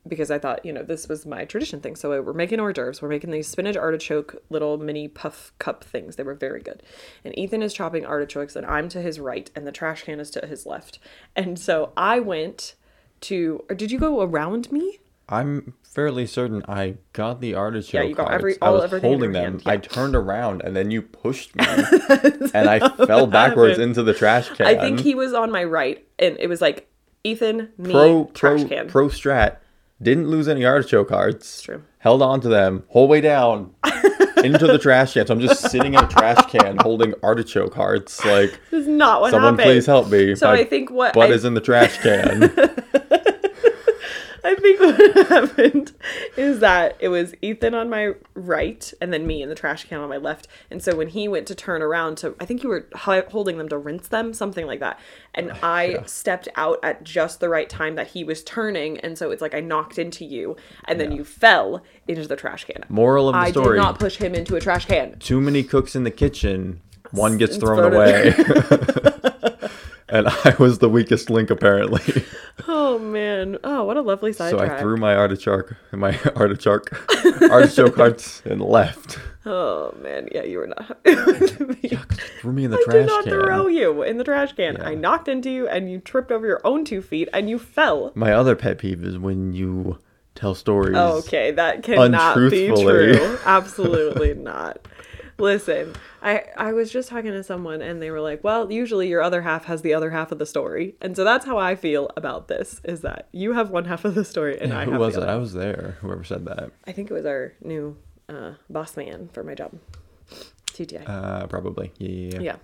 because 0.06 0.30
I 0.32 0.38
thought, 0.38 0.64
you 0.64 0.72
know, 0.72 0.82
this 0.82 1.08
was 1.08 1.24
my 1.26 1.44
tradition 1.44 1.80
thing. 1.80 1.94
So 1.94 2.20
we're 2.22 2.32
making 2.32 2.58
hors 2.58 2.72
d'oeuvres. 2.72 3.00
We're 3.00 3.08
making 3.08 3.30
these 3.30 3.46
spinach 3.46 3.76
artichoke 3.76 4.42
little 4.50 4.76
mini 4.78 5.06
puff 5.08 5.52
cup 5.58 5.84
things. 5.84 6.16
They 6.16 6.22
were 6.24 6.34
very 6.34 6.60
good. 6.60 6.82
And 7.24 7.38
Ethan 7.38 7.62
is 7.62 7.72
chopping 7.72 8.04
artichokes, 8.04 8.56
and 8.56 8.66
I'm 8.66 8.88
to 8.90 9.00
his 9.00 9.20
right, 9.20 9.48
and 9.54 9.66
the 9.66 9.72
trash 9.72 10.02
can 10.02 10.18
is 10.18 10.30
to 10.32 10.46
his 10.46 10.66
left. 10.66 10.98
And 11.36 11.58
so 11.58 11.92
I 11.96 12.18
went 12.20 12.74
to, 13.22 13.64
or 13.70 13.76
did 13.76 13.92
you 13.92 13.98
go 14.00 14.20
around 14.22 14.72
me? 14.72 14.98
I'm 15.28 15.74
fairly 15.84 16.26
certain 16.26 16.62
I 16.68 16.96
got 17.12 17.40
the 17.40 17.54
artichoke. 17.54 17.92
Yeah, 17.94 18.02
you 18.02 18.14
got 18.14 18.32
every- 18.32 18.56
I 18.60 18.66
all- 18.66 18.74
was 18.74 18.84
everything 18.84 19.08
holding 19.08 19.32
them. 19.32 19.60
hand, 19.60 19.62
I 19.66 19.76
turned 19.76 20.16
around 20.16 20.62
and 20.62 20.74
then 20.74 20.90
you 20.90 21.00
pushed 21.00 21.54
me, 21.54 21.64
and 22.54 22.68
I 22.68 22.80
fell 23.06 23.28
backwards 23.28 23.74
happened. 23.78 23.90
into 23.90 24.02
the 24.02 24.14
trash 24.14 24.48
can. 24.50 24.66
I 24.66 24.74
think 24.74 25.00
he 25.00 25.14
was 25.14 25.32
on 25.32 25.52
my 25.52 25.62
right, 25.64 26.04
and 26.18 26.36
it 26.40 26.48
was 26.48 26.60
like 26.60 26.88
Ethan, 27.24 27.70
me, 27.78 27.92
pro 27.92 28.24
trash 28.34 28.60
pro 28.60 28.68
can. 28.68 28.88
pro 28.88 29.08
strat 29.08 29.58
didn't 30.02 30.28
lose 30.28 30.48
any 30.48 30.64
artichoke 30.64 31.10
hearts. 31.10 31.62
true. 31.62 31.82
Held 31.98 32.22
on 32.22 32.40
to 32.40 32.48
them 32.48 32.82
whole 32.88 33.06
way 33.08 33.20
down 33.20 33.72
into 34.44 34.66
the 34.66 34.78
trash 34.80 35.14
can. 35.14 35.26
So 35.26 35.34
I'm 35.34 35.40
just 35.40 35.70
sitting 35.70 35.94
in 35.94 36.02
a 36.04 36.08
trash 36.08 36.44
can 36.50 36.76
holding 36.78 37.14
artichoke 37.22 37.74
hearts. 37.74 38.24
Like 38.24 38.58
This 38.70 38.82
is 38.82 38.88
not 38.88 39.20
what 39.20 39.30
someone 39.30 39.52
happened. 39.54 39.66
please 39.66 39.86
help 39.86 40.08
me. 40.10 40.34
So 40.34 40.46
My 40.48 40.54
I 40.60 40.64
think 40.64 40.90
what 40.90 41.14
butt 41.14 41.30
I- 41.30 41.34
is 41.34 41.44
in 41.44 41.54
the 41.54 41.60
trash 41.60 41.98
can. 41.98 42.52
I 44.44 44.54
think 44.56 44.80
what 44.80 45.28
happened 45.28 45.92
is 46.36 46.60
that 46.60 46.96
it 47.00 47.08
was 47.08 47.34
Ethan 47.42 47.74
on 47.74 47.88
my 47.88 48.14
right 48.34 48.92
and 49.00 49.12
then 49.12 49.26
me 49.26 49.42
in 49.42 49.48
the 49.48 49.54
trash 49.54 49.84
can 49.84 50.00
on 50.00 50.08
my 50.08 50.16
left. 50.16 50.48
And 50.70 50.82
so 50.82 50.96
when 50.96 51.08
he 51.08 51.28
went 51.28 51.46
to 51.48 51.54
turn 51.54 51.82
around 51.82 52.18
to, 52.18 52.34
I 52.40 52.44
think 52.44 52.62
you 52.62 52.68
were 52.68 52.88
holding 52.94 53.58
them 53.58 53.68
to 53.68 53.78
rinse 53.78 54.08
them, 54.08 54.34
something 54.34 54.66
like 54.66 54.80
that. 54.80 54.98
And 55.34 55.52
oh, 55.52 55.58
I 55.62 56.02
stepped 56.06 56.48
out 56.56 56.78
at 56.82 57.04
just 57.04 57.40
the 57.40 57.48
right 57.48 57.68
time 57.68 57.94
that 57.94 58.08
he 58.08 58.24
was 58.24 58.42
turning. 58.42 58.98
And 58.98 59.16
so 59.16 59.30
it's 59.30 59.42
like 59.42 59.54
I 59.54 59.60
knocked 59.60 59.98
into 59.98 60.24
you 60.24 60.56
and 60.86 60.98
then 60.98 61.12
you 61.12 61.24
fell 61.24 61.82
into 62.08 62.26
the 62.26 62.36
trash 62.36 62.64
can. 62.64 62.84
Moral 62.88 63.28
of 63.28 63.34
the 63.34 63.38
I 63.38 63.50
story: 63.50 63.78
I 63.78 63.82
did 63.82 63.86
not 63.86 63.98
push 63.98 64.16
him 64.16 64.34
into 64.34 64.56
a 64.56 64.60
trash 64.60 64.86
can. 64.86 65.18
too 65.18 65.40
many 65.40 65.62
cooks 65.62 65.94
in 65.94 66.04
the 66.04 66.10
kitchen. 66.10 66.80
One 67.12 67.36
gets 67.36 67.56
It's 67.56 67.62
thrown 67.62 67.92
away. 67.92 68.34
and 70.12 70.28
I 70.44 70.54
was 70.58 70.78
the 70.78 70.88
weakest 70.88 71.30
link 71.30 71.50
apparently. 71.50 72.24
Oh 72.68 72.98
man. 72.98 73.58
Oh, 73.64 73.84
what 73.84 73.96
a 73.96 74.02
lovely 74.02 74.32
side. 74.32 74.42
So 74.52 74.58
sidetrack. 74.58 74.78
I 74.78 74.82
threw 74.82 74.96
my 74.98 75.14
artichoke, 75.14 75.74
my 75.92 76.18
artichoke, 76.36 76.92
artichoke 77.50 77.96
hearts, 77.96 78.42
and 78.44 78.60
left. 78.60 79.18
Oh 79.46 79.94
man, 80.02 80.28
yeah, 80.30 80.42
you 80.42 80.58
were 80.58 80.66
not 80.66 81.04
me. 81.04 81.88
Threw 82.40 82.52
me 82.52 82.64
in 82.64 82.70
the 82.70 82.76
I 82.76 82.82
trash 82.84 82.92
can. 82.92 82.94
I 82.94 82.98
did 82.98 83.06
not 83.06 83.24
can. 83.24 83.32
throw 83.32 83.66
you 83.68 84.02
in 84.02 84.18
the 84.18 84.24
trash 84.24 84.52
can. 84.52 84.74
Yeah. 84.74 84.88
I 84.88 84.94
knocked 84.94 85.28
into 85.28 85.48
you 85.50 85.66
and 85.68 85.90
you 85.90 86.00
tripped 86.00 86.30
over 86.30 86.46
your 86.46 86.60
own 86.64 86.84
two 86.84 87.00
feet 87.00 87.28
and 87.32 87.48
you 87.48 87.58
fell. 87.58 88.12
My 88.14 88.32
other 88.32 88.54
pet 88.54 88.78
peeve 88.78 89.02
is 89.04 89.16
when 89.16 89.52
you 89.54 89.98
tell 90.34 90.54
stories. 90.54 90.96
Okay, 90.96 91.52
that 91.52 91.82
cannot 91.82 92.50
be 92.50 92.68
true. 92.68 93.38
Absolutely 93.44 94.34
not. 94.34 94.86
Listen, 95.42 95.96
I 96.22 96.44
I 96.56 96.72
was 96.72 96.92
just 96.92 97.08
talking 97.08 97.32
to 97.32 97.42
someone 97.42 97.82
and 97.82 98.00
they 98.00 98.12
were 98.12 98.20
like, 98.20 98.44
"Well, 98.44 98.70
usually 98.70 99.08
your 99.08 99.20
other 99.20 99.42
half 99.42 99.64
has 99.64 99.82
the 99.82 99.92
other 99.92 100.10
half 100.10 100.30
of 100.30 100.38
the 100.38 100.46
story." 100.46 100.94
And 101.00 101.16
so 101.16 101.24
that's 101.24 101.44
how 101.44 101.58
I 101.58 101.74
feel 101.74 102.10
about 102.16 102.46
this 102.46 102.80
is 102.84 103.00
that 103.00 103.28
you 103.32 103.52
have 103.54 103.68
one 103.70 103.86
half 103.86 104.04
of 104.04 104.14
the 104.14 104.24
story 104.24 104.56
and 104.60 104.72
I 104.72 104.84
Who 104.84 104.92
have 104.92 105.00
was 105.00 105.16
it? 105.16 105.24
I 105.24 105.34
was 105.34 105.52
there. 105.52 105.96
Whoever 106.00 106.22
said 106.22 106.44
that. 106.44 106.70
I 106.86 106.92
think 106.92 107.10
it 107.10 107.14
was 107.14 107.26
our 107.26 107.54
new 107.60 107.96
uh, 108.28 108.52
boss 108.70 108.96
man 108.96 109.30
for 109.32 109.42
my 109.42 109.54
job. 109.56 109.72
TTI. 110.66 111.08
Uh, 111.08 111.48
probably. 111.48 111.90
Yeah. 111.98 112.08
yeah, 112.08 112.30
yeah. 112.30 112.40
yeah. 112.40 112.56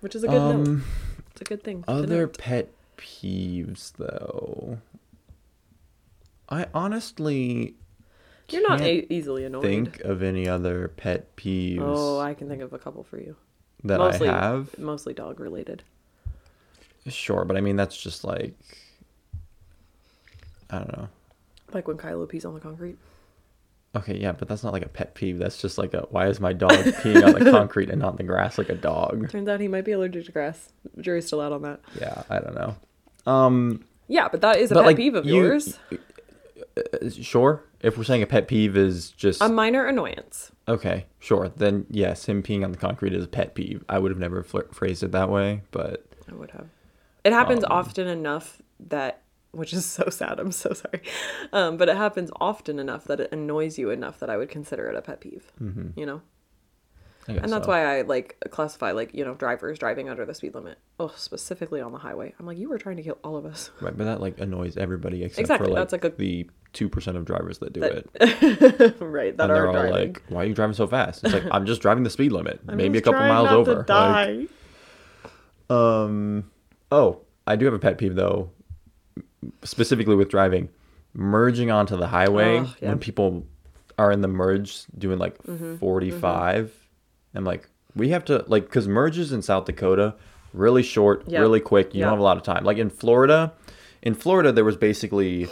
Which 0.00 0.14
is 0.14 0.24
a 0.24 0.28
good 0.28 0.38
note. 0.38 0.66
Um, 0.68 0.84
It's 1.32 1.42
a 1.42 1.44
good 1.44 1.62
thing. 1.62 1.84
other 1.86 2.28
pet 2.28 2.70
peeves 2.96 3.92
though. 3.98 4.78
I 6.48 6.66
honestly 6.72 7.76
You're 8.48 8.68
not 8.68 8.80
a- 8.80 9.12
easily 9.12 9.44
annoyed. 9.44 9.62
think 9.62 10.00
of 10.00 10.22
any 10.22 10.48
other 10.48 10.88
pet 10.88 11.34
peeves 11.36 11.78
Oh, 11.80 12.18
I 12.18 12.34
can 12.34 12.48
think 12.48 12.60
of 12.62 12.72
a 12.72 12.78
couple 12.78 13.02
for 13.02 13.18
you. 13.18 13.36
that 13.84 13.98
mostly, 13.98 14.28
I 14.28 14.38
have. 14.50 14.78
Mostly 14.78 15.14
dog 15.14 15.40
related. 15.40 15.82
Sure, 17.08 17.44
but 17.44 17.56
I 17.56 17.60
mean 17.60 17.76
that's 17.76 17.96
just 18.00 18.24
like 18.24 18.54
I 20.70 20.78
don't 20.78 20.96
know. 20.96 21.08
Like 21.72 21.88
when 21.88 21.96
Kylo 21.96 22.28
pees 22.28 22.44
on 22.44 22.54
the 22.54 22.60
concrete. 22.60 22.96
Okay, 23.94 24.16
yeah, 24.16 24.32
but 24.32 24.48
that's 24.48 24.62
not 24.64 24.72
like 24.72 24.84
a 24.84 24.88
pet 24.88 25.14
peeve. 25.14 25.38
That's 25.38 25.60
just 25.60 25.76
like 25.78 25.92
a 25.94 26.06
why 26.10 26.26
is 26.28 26.40
my 26.40 26.52
dog 26.52 26.70
peeing 26.72 27.24
on 27.24 27.32
the 27.42 27.50
concrete 27.50 27.90
and 27.90 28.00
not 28.00 28.16
the 28.16 28.22
grass 28.22 28.56
like 28.56 28.70
a 28.70 28.74
dog? 28.74 29.28
Turns 29.30 29.48
out 29.48 29.60
he 29.60 29.68
might 29.68 29.84
be 29.84 29.92
allergic 29.92 30.26
to 30.26 30.32
grass. 30.32 30.72
Jury's 31.00 31.26
still 31.26 31.40
out 31.40 31.52
on 31.52 31.62
that. 31.62 31.80
Yeah, 32.00 32.22
I 32.30 32.38
don't 32.38 32.54
know. 32.54 32.74
Um, 33.30 33.84
Yeah, 34.08 34.28
but 34.28 34.40
that 34.40 34.58
is 34.58 34.70
a 34.72 34.74
pet 34.82 34.96
peeve 34.96 35.14
of 35.14 35.26
you- 35.26 35.36
yours. 35.44 35.78
uh, 36.76 37.10
sure. 37.10 37.64
If 37.82 37.98
we're 37.98 38.04
saying 38.04 38.22
a 38.22 38.26
pet 38.26 38.46
peeve 38.48 38.76
is 38.76 39.10
just 39.10 39.42
A 39.42 39.48
minor 39.48 39.84
annoyance. 39.86 40.52
okay, 40.68 41.06
sure. 41.18 41.48
Then 41.56 41.86
yes, 41.90 42.26
him 42.26 42.42
peeing 42.42 42.64
on 42.64 42.72
the 42.72 42.78
concrete 42.78 43.12
is 43.12 43.24
a 43.24 43.28
pet 43.28 43.54
peeve. 43.54 43.84
I 43.88 43.98
would 43.98 44.10
have 44.10 44.18
never 44.20 44.42
fl- 44.42 44.60
phrased 44.72 45.02
it 45.02 45.12
that 45.12 45.28
way, 45.30 45.62
but 45.72 46.04
I 46.30 46.34
would 46.34 46.50
have. 46.52 46.66
It 47.24 47.32
happens 47.32 47.64
Um, 47.64 47.72
often 47.72 48.06
enough 48.08 48.62
that, 48.88 49.22
which 49.50 49.72
is 49.72 49.84
so 49.98 50.08
sad. 50.10 50.38
I'm 50.40 50.52
so 50.52 50.72
sorry, 50.72 51.02
um, 51.52 51.76
but 51.76 51.88
it 51.88 51.96
happens 51.96 52.30
often 52.40 52.78
enough 52.78 53.04
that 53.04 53.20
it 53.20 53.32
annoys 53.32 53.78
you 53.78 53.90
enough 53.90 54.18
that 54.20 54.30
I 54.30 54.36
would 54.36 54.48
consider 54.48 54.88
it 54.88 54.96
a 54.96 55.02
pet 55.02 55.20
peeve. 55.20 55.50
Mm-hmm. 55.60 55.98
You 55.98 56.06
know, 56.06 56.22
and 57.28 57.52
that's 57.52 57.64
so. 57.66 57.70
why 57.70 57.98
I 57.98 58.02
like 58.02 58.36
classify 58.50 58.90
like 58.92 59.14
you 59.14 59.24
know 59.24 59.34
drivers 59.34 59.78
driving 59.78 60.08
under 60.08 60.24
the 60.26 60.34
speed 60.34 60.54
limit. 60.54 60.78
Oh, 60.98 61.12
specifically 61.16 61.80
on 61.80 61.92
the 61.92 61.98
highway. 61.98 62.34
I'm 62.38 62.46
like, 62.46 62.58
you 62.58 62.68
were 62.68 62.78
trying 62.78 62.96
to 62.96 63.02
kill 63.02 63.18
all 63.22 63.36
of 63.36 63.44
us. 63.46 63.70
Right, 63.80 63.96
but 63.96 64.04
that 64.04 64.20
like 64.20 64.40
annoys 64.40 64.76
everybody 64.76 65.22
except 65.24 65.40
Exactly, 65.40 65.68
for 65.68 65.74
like 65.74 65.80
that's 65.80 65.92
like 65.92 66.04
a- 66.04 66.16
the 66.16 66.48
two 66.72 66.88
percent 66.88 67.16
of 67.16 67.24
drivers 67.24 67.58
that 67.58 67.72
do 67.72 67.80
That- 67.80 68.06
it. 68.14 68.96
right, 69.00 69.36
that 69.36 69.44
and 69.44 69.52
are 69.52 69.72
they're 69.72 69.84
all 69.86 69.90
like, 69.90 70.22
"Why 70.28 70.42
are 70.42 70.46
you 70.46 70.54
driving 70.54 70.74
so 70.74 70.86
fast?" 70.86 71.22
It's 71.24 71.32
like 71.34 71.44
I'm 71.50 71.66
just 71.66 71.80
driving 71.86 72.02
the 72.04 72.10
speed 72.10 72.32
limit, 72.32 72.60
I'm 72.68 72.76
maybe 72.76 72.98
a 72.98 73.02
couple 73.02 73.20
miles 73.20 73.48
over. 73.50 73.76
Like, 73.76 73.86
die. 73.86 74.46
um, 75.70 76.50
oh, 76.90 77.20
I 77.46 77.56
do 77.56 77.64
have 77.66 77.74
a 77.74 77.78
pet 77.78 77.98
peeve 77.98 78.14
though, 78.14 78.50
specifically 79.64 80.14
with 80.16 80.28
driving, 80.28 80.68
merging 81.14 81.70
onto 81.70 81.96
the 81.96 82.06
highway 82.06 82.58
Oh, 82.60 82.74
yeah. 82.80 82.88
when 82.90 82.98
people 82.98 83.46
are 83.98 84.10
in 84.10 84.20
the 84.22 84.28
merge 84.28 84.84
doing 84.98 85.18
like 85.18 85.36
Mm-hmm, 85.44 85.76
45. 85.76 86.72
I'm 87.34 87.44
like, 87.44 87.68
we 87.94 88.08
have 88.10 88.24
to 88.26 88.44
like 88.48 88.64
because 88.64 88.88
merges 88.88 89.32
in 89.32 89.42
South 89.42 89.64
Dakota 89.66 90.14
really 90.52 90.82
short, 90.82 91.24
Yeah. 91.26 91.40
really 91.40 91.60
quick. 91.60 91.94
You 91.94 92.00
Yeah. 92.00 92.06
don't 92.06 92.12
have 92.14 92.20
a 92.20 92.24
lot 92.24 92.36
of 92.36 92.42
time. 92.42 92.64
Like 92.64 92.78
in 92.78 92.90
Florida, 92.90 93.52
in 94.02 94.14
Florida 94.14 94.52
there 94.52 94.64
was 94.64 94.76
basically 94.76 95.48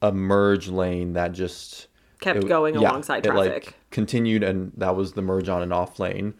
a 0.00 0.10
merge 0.12 0.68
lane 0.68 1.12
that 1.14 1.32
just 1.32 1.86
Kept 2.20 2.44
it- 2.44 2.48
going 2.48 2.74
yeah, 2.74 2.90
alongside 2.90 3.26
it, 3.26 3.34
like, 3.34 3.50
traffic. 3.64 3.74
continued, 3.90 4.42
and 4.42 4.72
that 4.76 4.96
was 4.96 5.12
the 5.12 5.22
merge 5.22 5.48
on 5.48 5.62
and 5.62 5.72
off 5.72 5.98
lane. 5.98 6.34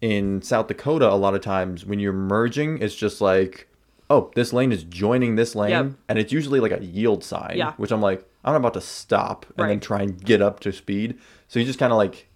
In 0.00 0.42
South 0.42 0.68
Dakota, 0.68 1.10
a 1.10 1.14
lot 1.16 1.34
of 1.34 1.40
times 1.40 1.84
when 1.84 1.98
you're 1.98 2.12
merging, 2.12 2.78
it's 2.78 2.94
just 2.94 3.20
like, 3.20 3.68
oh, 4.10 4.30
this 4.34 4.52
lane 4.52 4.72
is 4.72 4.84
joining 4.84 5.34
this 5.36 5.54
lane, 5.54 5.70
Yep. 5.70 5.86
and 6.08 6.18
it's 6.18 6.32
usually 6.32 6.60
like 6.60 6.72
a 6.72 6.82
yield 6.84 7.22
sign, 7.24 7.54
Yeah. 7.56 7.72
which 7.76 7.90
I'm 7.90 8.00
like, 8.00 8.24
I'm 8.44 8.52
not 8.52 8.58
about 8.60 8.74
to 8.74 8.80
stop 8.80 9.44
and 9.58 9.68
then 9.68 9.80
try 9.80 10.00
and 10.02 10.22
get 10.24 10.40
up 10.40 10.60
to 10.60 10.72
speed. 10.72 11.18
So 11.48 11.58
you 11.58 11.66
just 11.66 11.78
kind 11.78 11.92
of 11.92 11.98
like 11.98 12.27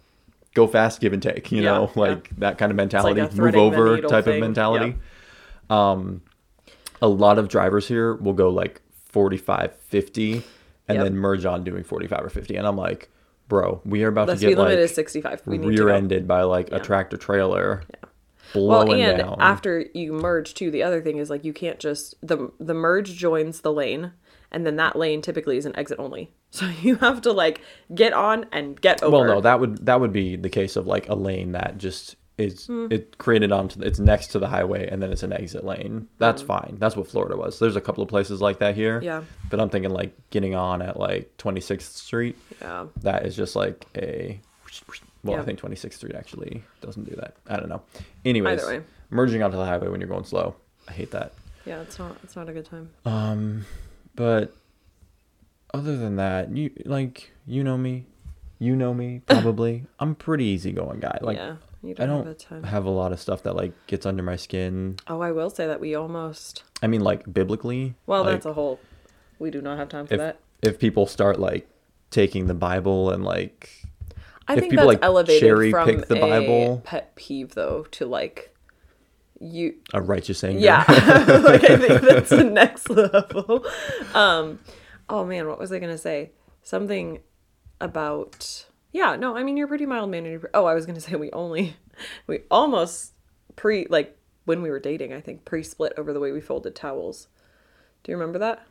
go 0.55 0.67
fast, 0.67 1.01
give 1.01 1.13
and 1.13 1.23
take, 1.23 1.51
you 1.53 1.63
Yeah, 1.63 1.73
know, 1.73 1.91
yeah. 1.95 2.01
like 2.01 2.31
that 2.39 2.59
kind 2.59 2.71
of 2.71 2.77
mentality, 2.77 3.21
a 3.21 3.31
move 3.35 3.55
over 3.57 4.01
type 4.03 4.25
thing, 4.25 4.35
of 4.35 4.39
yeah. 4.39 4.41
mentality. 4.41 4.95
Um, 5.71 6.23
a 7.01 7.09
lot 7.09 7.39
of 7.39 7.49
drivers 7.49 7.89
here 7.89 8.15
will 8.15 8.33
go 8.35 8.51
like 8.51 8.81
45, 9.11 9.75
50, 9.75 10.35
and 10.89 10.97
Yep. 10.97 11.05
then 11.05 11.17
merge 11.17 11.45
on 11.45 11.65
doing 11.65 11.85
45 11.85 12.25
or 12.25 12.29
50. 12.29 12.57
And 12.57 12.67
I'm 12.67 12.77
like, 12.77 13.09
bro, 13.49 13.81
we 13.85 14.05
are 14.05 14.09
about 14.09 14.27
The 14.27 14.35
to 14.35 14.39
speed 14.39 14.49
get 14.51 14.59
limit 14.59 14.75
like 14.79 14.85
is 14.85 14.95
65. 14.95 15.43
We 15.47 15.59
need 15.59 15.67
rear-ended 15.79 16.29
by 16.29 16.43
like 16.43 16.71
Yeah. 16.71 16.77
a 16.77 16.81
tractor 16.81 17.17
trailer 17.17 17.83
Well, 18.55 18.85
blowing 18.85 19.03
and 19.03 19.19
down. 19.19 19.37
after 19.41 19.87
you 19.95 20.13
merge 20.13 20.55
too, 20.55 20.71
the 20.71 20.83
other 20.83 21.01
thing 21.01 21.17
is 21.19 21.31
like 21.31 21.45
you 21.45 21.53
can't 21.53 21.79
just 21.79 22.15
the 22.27 22.51
the 22.61 22.75
merge 22.75 23.15
joins 23.15 23.61
the 23.63 23.73
lane, 23.73 24.13
and 24.53 24.65
then 24.65 24.77
that 24.77 24.95
lane 24.97 25.21
typically 25.23 25.57
is 25.57 25.67
an 25.67 25.75
exit 25.77 25.99
only. 25.99 26.31
So 26.55 26.67
you 26.83 26.97
have 26.97 27.23
to 27.23 27.33
like 27.33 27.63
get 27.95 28.13
on 28.13 28.45
and 28.53 28.79
get 28.79 29.03
over. 29.03 29.17
well, 29.17 29.25
no, 29.25 29.41
that 29.41 29.59
would 29.59 29.87
that 29.87 30.01
would 30.01 30.13
be 30.13 30.37
the 30.37 30.51
case 30.51 30.77
of 30.77 30.87
like 30.87 31.09
a 31.09 31.15
lane 31.15 31.53
that 31.53 31.79
just 31.79 32.15
is 32.37 32.67
Hmm. 32.67 32.89
it 32.91 33.17
created 33.17 33.53
onto 33.53 33.81
it's 33.83 33.99
next 33.99 34.27
to 34.29 34.39
the 34.39 34.49
highway 34.49 34.87
and 34.87 35.03
then 35.03 35.11
it's 35.13 35.23
an 35.23 35.33
exit 35.33 35.65
lane. 35.65 36.09
That's 36.19 36.43
fine. 36.43 36.77
That's 36.79 36.95
what 36.95 37.07
Florida 37.09 37.37
was. 37.39 37.59
There's 37.59 37.77
a 37.77 37.81
couple 37.81 38.03
of 38.03 38.11
places 38.11 38.43
like 38.43 38.59
that 38.59 38.75
here. 38.75 39.01
Yeah. 39.03 39.23
But 39.49 39.61
I'm 39.61 39.71
thinking 39.71 39.93
like 39.93 40.13
getting 40.29 40.55
on 40.55 40.83
at 40.83 40.99
like 40.99 41.35
26th 41.39 41.83
Street. 41.97 42.37
yeah. 42.61 42.85
That 43.03 43.25
is 43.25 43.35
just 43.35 43.57
like 43.57 43.87
a 43.97 44.39
well, 45.25 45.41
I 45.41 45.45
think 45.45 45.59
26th 45.61 45.95
Street 45.95 46.15
actually 46.15 46.63
doesn't 46.83 47.05
do 47.09 47.15
that. 47.17 47.37
I 47.47 47.57
don't 47.57 47.69
know. 47.71 47.81
Anyways, 48.27 48.63
way. 48.67 48.83
merging 49.09 49.43
onto 49.43 49.57
the 49.57 49.65
highway 49.65 49.89
when 49.89 50.01
you're 50.01 50.09
going 50.11 50.25
slow. 50.25 50.55
I 50.89 50.93
hate 50.93 51.13
that. 51.13 51.33
Yeah, 51.65 51.81
it's 51.81 51.99
not 51.99 52.17
it's 52.25 52.37
not 52.37 52.49
a 52.49 52.53
good 52.53 52.67
time. 52.67 52.91
Um, 53.07 53.65
but 54.15 54.55
other 55.75 55.97
than 55.97 56.17
that, 56.17 56.55
you 56.57 56.71
like 56.85 57.33
you 57.47 57.65
know 57.65 57.77
me, 57.79 58.07
you 58.59 58.77
know 58.77 58.95
me 58.95 59.23
probably. 59.27 59.85
I'm 59.99 60.13
a 60.13 60.15
pretty 60.15 60.45
easygoing 60.45 61.01
guy. 61.01 61.19
Like 61.21 61.37
yeah, 61.37 61.57
you 61.83 61.95
I 61.99 62.07
don't, 62.07 62.25
don't 62.25 62.43
have 62.51 62.65
a 62.65 62.67
have 62.67 62.85
a 62.85 62.91
lot 62.91 63.13
of 63.13 63.21
stuff 63.21 63.43
that 63.45 63.57
like 63.57 63.73
gets 63.87 64.07
under 64.07 64.23
my 64.23 64.37
skin. 64.37 64.97
Oh, 65.09 65.21
I 65.21 65.33
will 65.33 65.51
say 65.51 65.67
that 65.67 65.81
we 65.81 65.95
almost. 65.95 66.65
I 66.83 66.87
mean, 66.87 67.03
like 67.03 67.33
biblically. 67.33 67.95
Well, 68.07 68.25
like, 68.25 68.35
that's 68.35 68.47
a 68.47 68.53
whole. 68.53 68.81
We 69.39 69.51
do 69.51 69.61
not 69.61 69.79
have 69.79 69.89
time 69.89 70.07
for 70.07 70.15
if 70.15 70.21
that. 70.21 70.39
if 70.63 70.79
people 70.79 71.07
start 71.07 71.41
like 71.41 71.69
taking 72.11 72.47
the 72.47 72.55
Bible 72.55 73.11
and 73.11 73.25
like 73.25 73.71
I 74.47 74.55
if 74.55 74.61
think 74.61 74.71
people, 74.73 74.87
that's 74.87 75.01
like, 75.01 75.05
elevated 75.05 75.41
cherry 75.41 75.71
from 75.71 75.89
pick 75.89 76.07
the 76.07 76.17
a 76.17 76.21
Bible- 76.21 76.83
pet 76.85 77.15
peeve 77.17 77.55
though 77.55 77.87
to 77.93 78.07
like 78.07 78.52
you 79.43 79.75
a 79.93 80.01
righteous 80.01 80.45
anger. 80.45 80.61
Yeah. 80.61 80.85
like 80.89 81.65
I 81.65 81.77
think 81.77 82.01
that's 82.03 82.31
the 82.31 82.45
next 82.45 82.89
level. 82.89 83.65
Um 84.15 84.61
oh 85.09 85.25
man, 85.25 85.49
what 85.49 85.59
was 85.59 85.73
I 85.73 85.79
gonna 85.79 85.99
say? 85.99 86.31
Something 86.63 87.21
about 87.81 88.67
yeah, 88.93 89.17
no, 89.17 89.37
I 89.37 89.43
mean 89.43 89.57
you're 89.57 89.67
pretty 89.67 89.87
mild 89.87 90.11
mannered. 90.11 90.47
Oh, 90.55 90.67
I 90.67 90.75
was 90.75 90.87
gonna 90.87 91.01
say 91.07 91.17
we 91.17 91.31
only 91.33 91.77
we 92.27 92.41
almost 92.51 93.13
pre 93.57 93.87
like 93.91 94.17
when 94.45 94.63
we 94.63 94.71
were 94.71 94.81
dating, 94.81 95.13
I 95.13 95.21
think 95.21 95.45
pre 95.45 95.63
split 95.63 95.93
over 95.97 96.13
the 96.13 96.21
way 96.21 96.33
we 96.33 96.41
folded 96.41 96.75
towels. 96.75 97.29
Do 98.05 98.13
you 98.13 98.19
remember 98.19 98.39
that? 98.41 98.67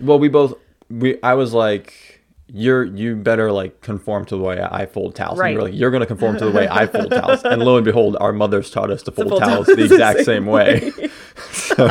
Well, 0.00 0.18
we 0.18 0.28
both 0.28 0.54
we 0.90 1.20
I 1.22 1.34
was 1.34 1.54
like 1.54 2.21
you're 2.54 2.84
you 2.84 3.16
better 3.16 3.50
like 3.50 3.80
conform 3.80 4.26
to 4.26 4.36
the 4.36 4.42
way 4.42 4.60
I 4.62 4.84
fold 4.86 5.14
towels. 5.14 5.40
And 5.40 5.50
you 5.50 5.56
were 5.56 5.64
Right. 5.64 5.70
like, 5.72 5.80
you're 5.80 5.90
gonna 5.90 6.06
conform 6.06 6.36
to 6.38 6.44
the 6.44 6.50
way 6.50 6.68
I 6.68 6.86
fold 6.86 7.10
towels. 7.10 7.42
And 7.44 7.62
lo 7.62 7.76
and 7.76 7.84
behold, 7.84 8.16
our 8.20 8.32
mothers 8.32 8.70
taught 8.70 8.90
us 8.90 9.02
to 9.04 9.10
fold, 9.10 9.30
fold 9.30 9.42
towels 9.42 9.66
towels 9.66 9.66
the 9.68 9.74
the 9.76 9.84
exact 9.84 10.18
same 10.18 10.24
same 10.26 10.46
way. 10.46 10.90
so 11.50 11.88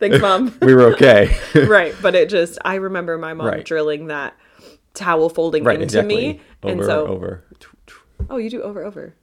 Thanks, 0.00 0.20
mom. 0.20 0.54
we 0.60 0.74
were 0.74 0.92
okay. 0.94 1.34
right, 1.54 1.94
but 2.02 2.14
it 2.14 2.28
just 2.28 2.58
I 2.64 2.74
remember 2.76 3.16
my 3.16 3.32
mom 3.32 3.46
Right. 3.46 3.64
drilling 3.64 4.08
that 4.08 4.36
towel 4.92 5.28
folding 5.30 5.64
right, 5.64 5.74
into 5.80 5.84
exactly. 5.84 6.14
me, 6.34 6.40
Over 6.62 6.72
and 6.72 6.84
so 6.84 7.06
over. 7.06 7.44
oh, 8.30 8.36
you 8.36 8.50
do 8.50 8.62
over 8.62 8.84
over. 8.84 9.14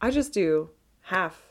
I 0.00 0.10
just 0.10 0.32
do 0.34 0.70
half. 1.02 1.42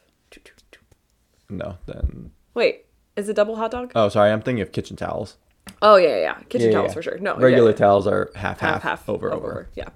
No, 1.49 1.77
then 1.85 2.31
Wait, 2.53 2.85
is 3.15 3.29
it 3.29 3.35
double 3.35 3.55
hot 3.55 3.71
dog? 3.71 3.91
Oh, 3.95 4.09
sorry, 4.09 4.31
I'm 4.31 4.41
thinking 4.41 4.61
of 4.61 4.71
kitchen 4.71 4.95
towels. 4.97 5.37
Oh 5.81 5.95
yeah, 5.97 6.17
yeah, 6.19 6.39
kitchen 6.49 6.71
Yeah, 6.71 6.77
towels 6.77 6.89
yeah. 6.89 6.93
for 6.93 7.01
sure. 7.01 7.17
No, 7.19 7.37
Regular 7.37 7.71
yeah. 7.71 7.77
towels 7.77 8.07
are 8.07 8.31
half 8.35 8.59
half, 8.59 8.81
half, 8.81 8.83
half, 8.83 9.09
over 9.09 9.31
over. 9.33 9.69
Yeah. 9.75 9.89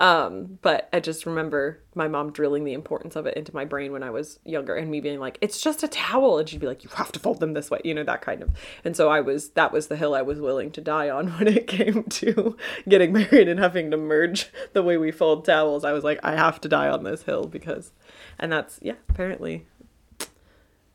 Um, 0.00 0.58
but 0.62 0.88
I 0.94 1.00
just 1.00 1.26
remember 1.26 1.82
my 1.94 2.08
mom 2.08 2.32
drilling 2.32 2.64
the 2.64 2.72
importance 2.72 3.16
of 3.16 3.26
it 3.26 3.36
into 3.36 3.54
my 3.54 3.66
brain 3.66 3.92
when 3.92 4.02
I 4.02 4.08
was 4.08 4.38
younger, 4.46 4.74
and 4.74 4.90
me 4.90 5.00
being 5.00 5.20
like, 5.20 5.36
"It's 5.42 5.60
just 5.60 5.82
a 5.82 5.88
towel," 5.88 6.38
and 6.38 6.48
she'd 6.48 6.58
be 6.58 6.66
like, 6.66 6.82
"You 6.84 6.90
have 6.94 7.12
to 7.12 7.20
fold 7.20 7.38
them 7.40 7.52
this 7.52 7.70
way," 7.70 7.80
you 7.84 7.92
know, 7.92 8.04
that 8.04 8.22
kind 8.22 8.40
of. 8.42 8.48
And 8.82 8.96
so 8.96 9.10
I 9.10 9.20
was 9.20 9.50
that 9.50 9.72
was 9.72 9.88
the 9.88 9.96
hill 9.96 10.14
I 10.14 10.22
was 10.22 10.40
willing 10.40 10.70
to 10.70 10.80
die 10.80 11.10
on 11.10 11.28
when 11.38 11.48
it 11.48 11.66
came 11.66 12.04
to 12.04 12.56
getting 12.88 13.12
married 13.12 13.46
and 13.46 13.60
having 13.60 13.90
to 13.90 13.98
merge 13.98 14.50
the 14.72 14.82
way 14.82 14.96
we 14.96 15.10
fold 15.10 15.44
towels. 15.44 15.84
I 15.84 15.92
was 15.92 16.02
like, 16.02 16.18
I 16.22 16.34
have 16.34 16.62
to 16.62 16.68
die 16.68 16.88
on 16.88 17.04
this 17.04 17.24
hill 17.24 17.44
because, 17.44 17.92
and 18.38 18.50
that's 18.50 18.78
yeah, 18.80 18.94
apparently. 19.10 19.66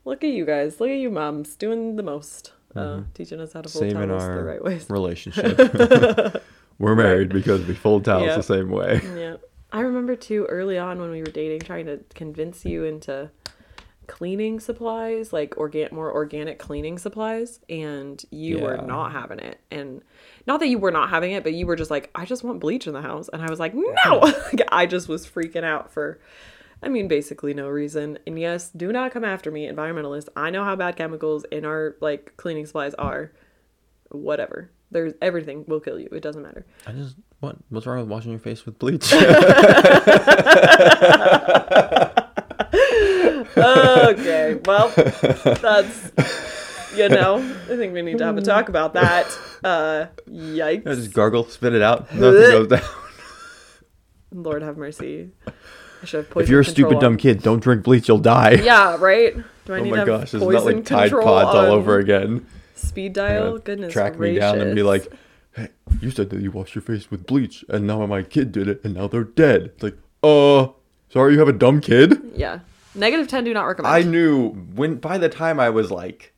Look 0.04 0.22
at 0.24 0.30
you 0.30 0.44
guys! 0.44 0.80
Look 0.80 0.90
at 0.90 0.98
you, 0.98 1.10
moms, 1.10 1.54
doing 1.56 1.94
the 1.96 2.02
most, 2.02 2.52
uh, 2.78 3.02
teaching 3.14 3.40
us 3.40 3.52
how 3.52 3.62
to 3.62 3.68
fold 3.68 3.84
Mm-hmm. 3.84 3.92
Saving 3.94 4.08
towels 4.08 4.24
the 4.26 4.44
right 4.44 4.62
way. 4.62 4.80
relationship. 4.88 6.42
We're 6.78 6.94
married 6.94 7.30
because 7.30 7.64
we 7.66 7.74
fold 7.74 8.04
towels 8.04 8.26
Yeah. 8.26 8.36
the 8.36 8.42
same 8.42 8.70
way. 8.70 9.00
Yeah. 9.16 9.36
I 9.72 9.80
remember 9.80 10.14
too 10.16 10.44
early 10.48 10.78
on 10.78 11.00
when 11.00 11.10
we 11.10 11.20
were 11.20 11.26
dating 11.30 11.60
trying 11.60 11.86
to 11.86 12.00
convince 12.14 12.64
you 12.64 12.84
into 12.84 13.30
cleaning 14.06 14.60
supplies, 14.60 15.32
like 15.32 15.54
organ 15.56 15.88
more 15.92 16.12
organic 16.12 16.58
cleaning 16.58 16.96
supplies, 16.98 17.58
and 17.68 18.24
you 18.30 18.60
were 18.60 18.76
not 18.76 19.10
having 19.12 19.40
it. 19.40 19.58
And 19.70 20.02
not 20.46 20.60
that 20.60 20.68
you 20.68 20.78
were 20.78 20.92
not 20.92 21.10
having 21.10 21.32
it, 21.32 21.42
but 21.42 21.54
you 21.54 21.66
were 21.66 21.74
just 21.76 21.90
like, 21.90 22.10
I 22.14 22.24
just 22.24 22.44
want 22.44 22.60
bleach 22.60 22.86
in 22.86 22.92
the 22.92 23.02
house. 23.02 23.28
And 23.32 23.42
I 23.42 23.50
was 23.50 23.58
like, 23.58 23.74
no. 23.74 24.20
Like, 24.52 24.62
I 24.70 24.86
just 24.86 25.08
was 25.08 25.26
freaking 25.26 25.64
out 25.64 25.90
for 25.92 26.20
I 26.82 26.88
mean 26.88 27.08
basically 27.08 27.54
no 27.54 27.68
reason. 27.68 28.18
And 28.26 28.38
yes, 28.38 28.70
do 28.70 28.92
not 28.92 29.12
come 29.12 29.24
after 29.24 29.50
me, 29.50 29.66
environmentalist. 29.66 30.28
I 30.36 30.50
know 30.50 30.64
how 30.64 30.76
bad 30.76 30.96
chemicals 30.96 31.44
in 31.50 31.64
our 31.64 31.96
like 32.00 32.36
cleaning 32.36 32.66
supplies 32.66 32.94
are. 32.94 33.32
Whatever. 34.10 34.70
There's 34.90 35.14
everything 35.20 35.64
will 35.66 35.80
kill 35.80 35.98
you. 35.98 36.08
It 36.12 36.22
doesn't 36.22 36.42
matter. 36.42 36.64
I 36.86 36.92
just 36.92 37.16
what 37.40 37.56
what's 37.70 37.86
wrong 37.86 38.00
with 38.00 38.08
washing 38.08 38.30
your 38.30 38.40
face 38.40 38.64
with 38.64 38.78
bleach? 38.78 39.12
okay, 39.12 39.24
well, 44.64 44.88
that's 45.60 46.12
You 46.96 47.10
know, 47.10 47.36
I 47.36 47.76
think 47.76 47.92
we 47.92 48.00
need 48.00 48.16
to 48.18 48.24
have 48.24 48.38
a 48.38 48.42
talk 48.42 48.70
about 48.70 48.94
that. 48.94 49.26
Uh, 49.62 50.06
yikes! 50.30 50.86
Yeah, 50.86 50.94
just 50.94 51.12
gargle, 51.12 51.44
spit 51.44 51.74
it 51.74 51.82
out. 51.82 52.10
Nothing 52.14 52.40
goes 52.40 52.68
down. 52.68 52.80
Lord 54.32 54.62
have 54.62 54.78
mercy. 54.78 55.32
I 56.06 56.08
should 56.08 56.18
have 56.18 56.30
poison 56.30 56.44
If 56.44 56.50
you're 56.50 56.60
a 56.60 56.64
stupid 56.64 57.00
dumb 57.00 57.16
kid, 57.16 57.42
don't 57.42 57.60
drink 57.60 57.82
bleach. 57.82 58.06
You'll 58.08 58.18
die. 58.18 58.52
Yeah, 58.62 58.96
right. 59.00 59.34
Do 59.64 59.74
I 59.74 59.78
Oh 59.78 59.82
need 59.82 59.90
my 59.90 59.96
to 60.00 60.06
gosh, 60.06 60.30
poison 60.32 60.52
not 60.52 60.64
like 60.64 60.84
Tide 60.84 61.10
Pods 61.10 61.54
all 61.56 61.72
over 61.72 61.98
again. 61.98 62.46
Speed 62.76 63.14
dial. 63.14 63.58
Goodness 63.58 63.92
track 63.92 64.18
me 64.18 64.38
down 64.38 64.60
and 64.60 64.76
be 64.76 64.82
like, 64.84 65.10
"Hey, 65.52 65.70
you 66.00 66.10
said 66.12 66.30
that 66.30 66.40
you 66.40 66.52
washed 66.52 66.74
your 66.76 66.82
face 66.82 67.10
with 67.10 67.26
bleach, 67.26 67.64
and 67.68 67.86
now 67.86 68.06
my 68.06 68.22
kid 68.22 68.52
did 68.52 68.68
it, 68.68 68.80
and 68.84 68.94
now 68.94 69.08
they're 69.08 69.24
dead." 69.24 69.72
It's 69.74 69.82
like, 69.82 69.96
uh, 70.22 70.68
sorry, 71.08 71.32
you 71.32 71.38
have 71.40 71.48
a 71.48 71.52
dumb 71.52 71.80
kid. 71.80 72.20
yeah, 72.36 72.60
negative 72.94 73.26
ten. 73.26 73.42
Do 73.42 73.52
not 73.52 73.64
recommend. 73.64 73.92
I 73.92 74.02
knew 74.02 74.50
when 74.50 74.96
by 74.96 75.18
the 75.18 75.28
time 75.28 75.58
I 75.58 75.70
was 75.70 75.90
like 75.90 76.32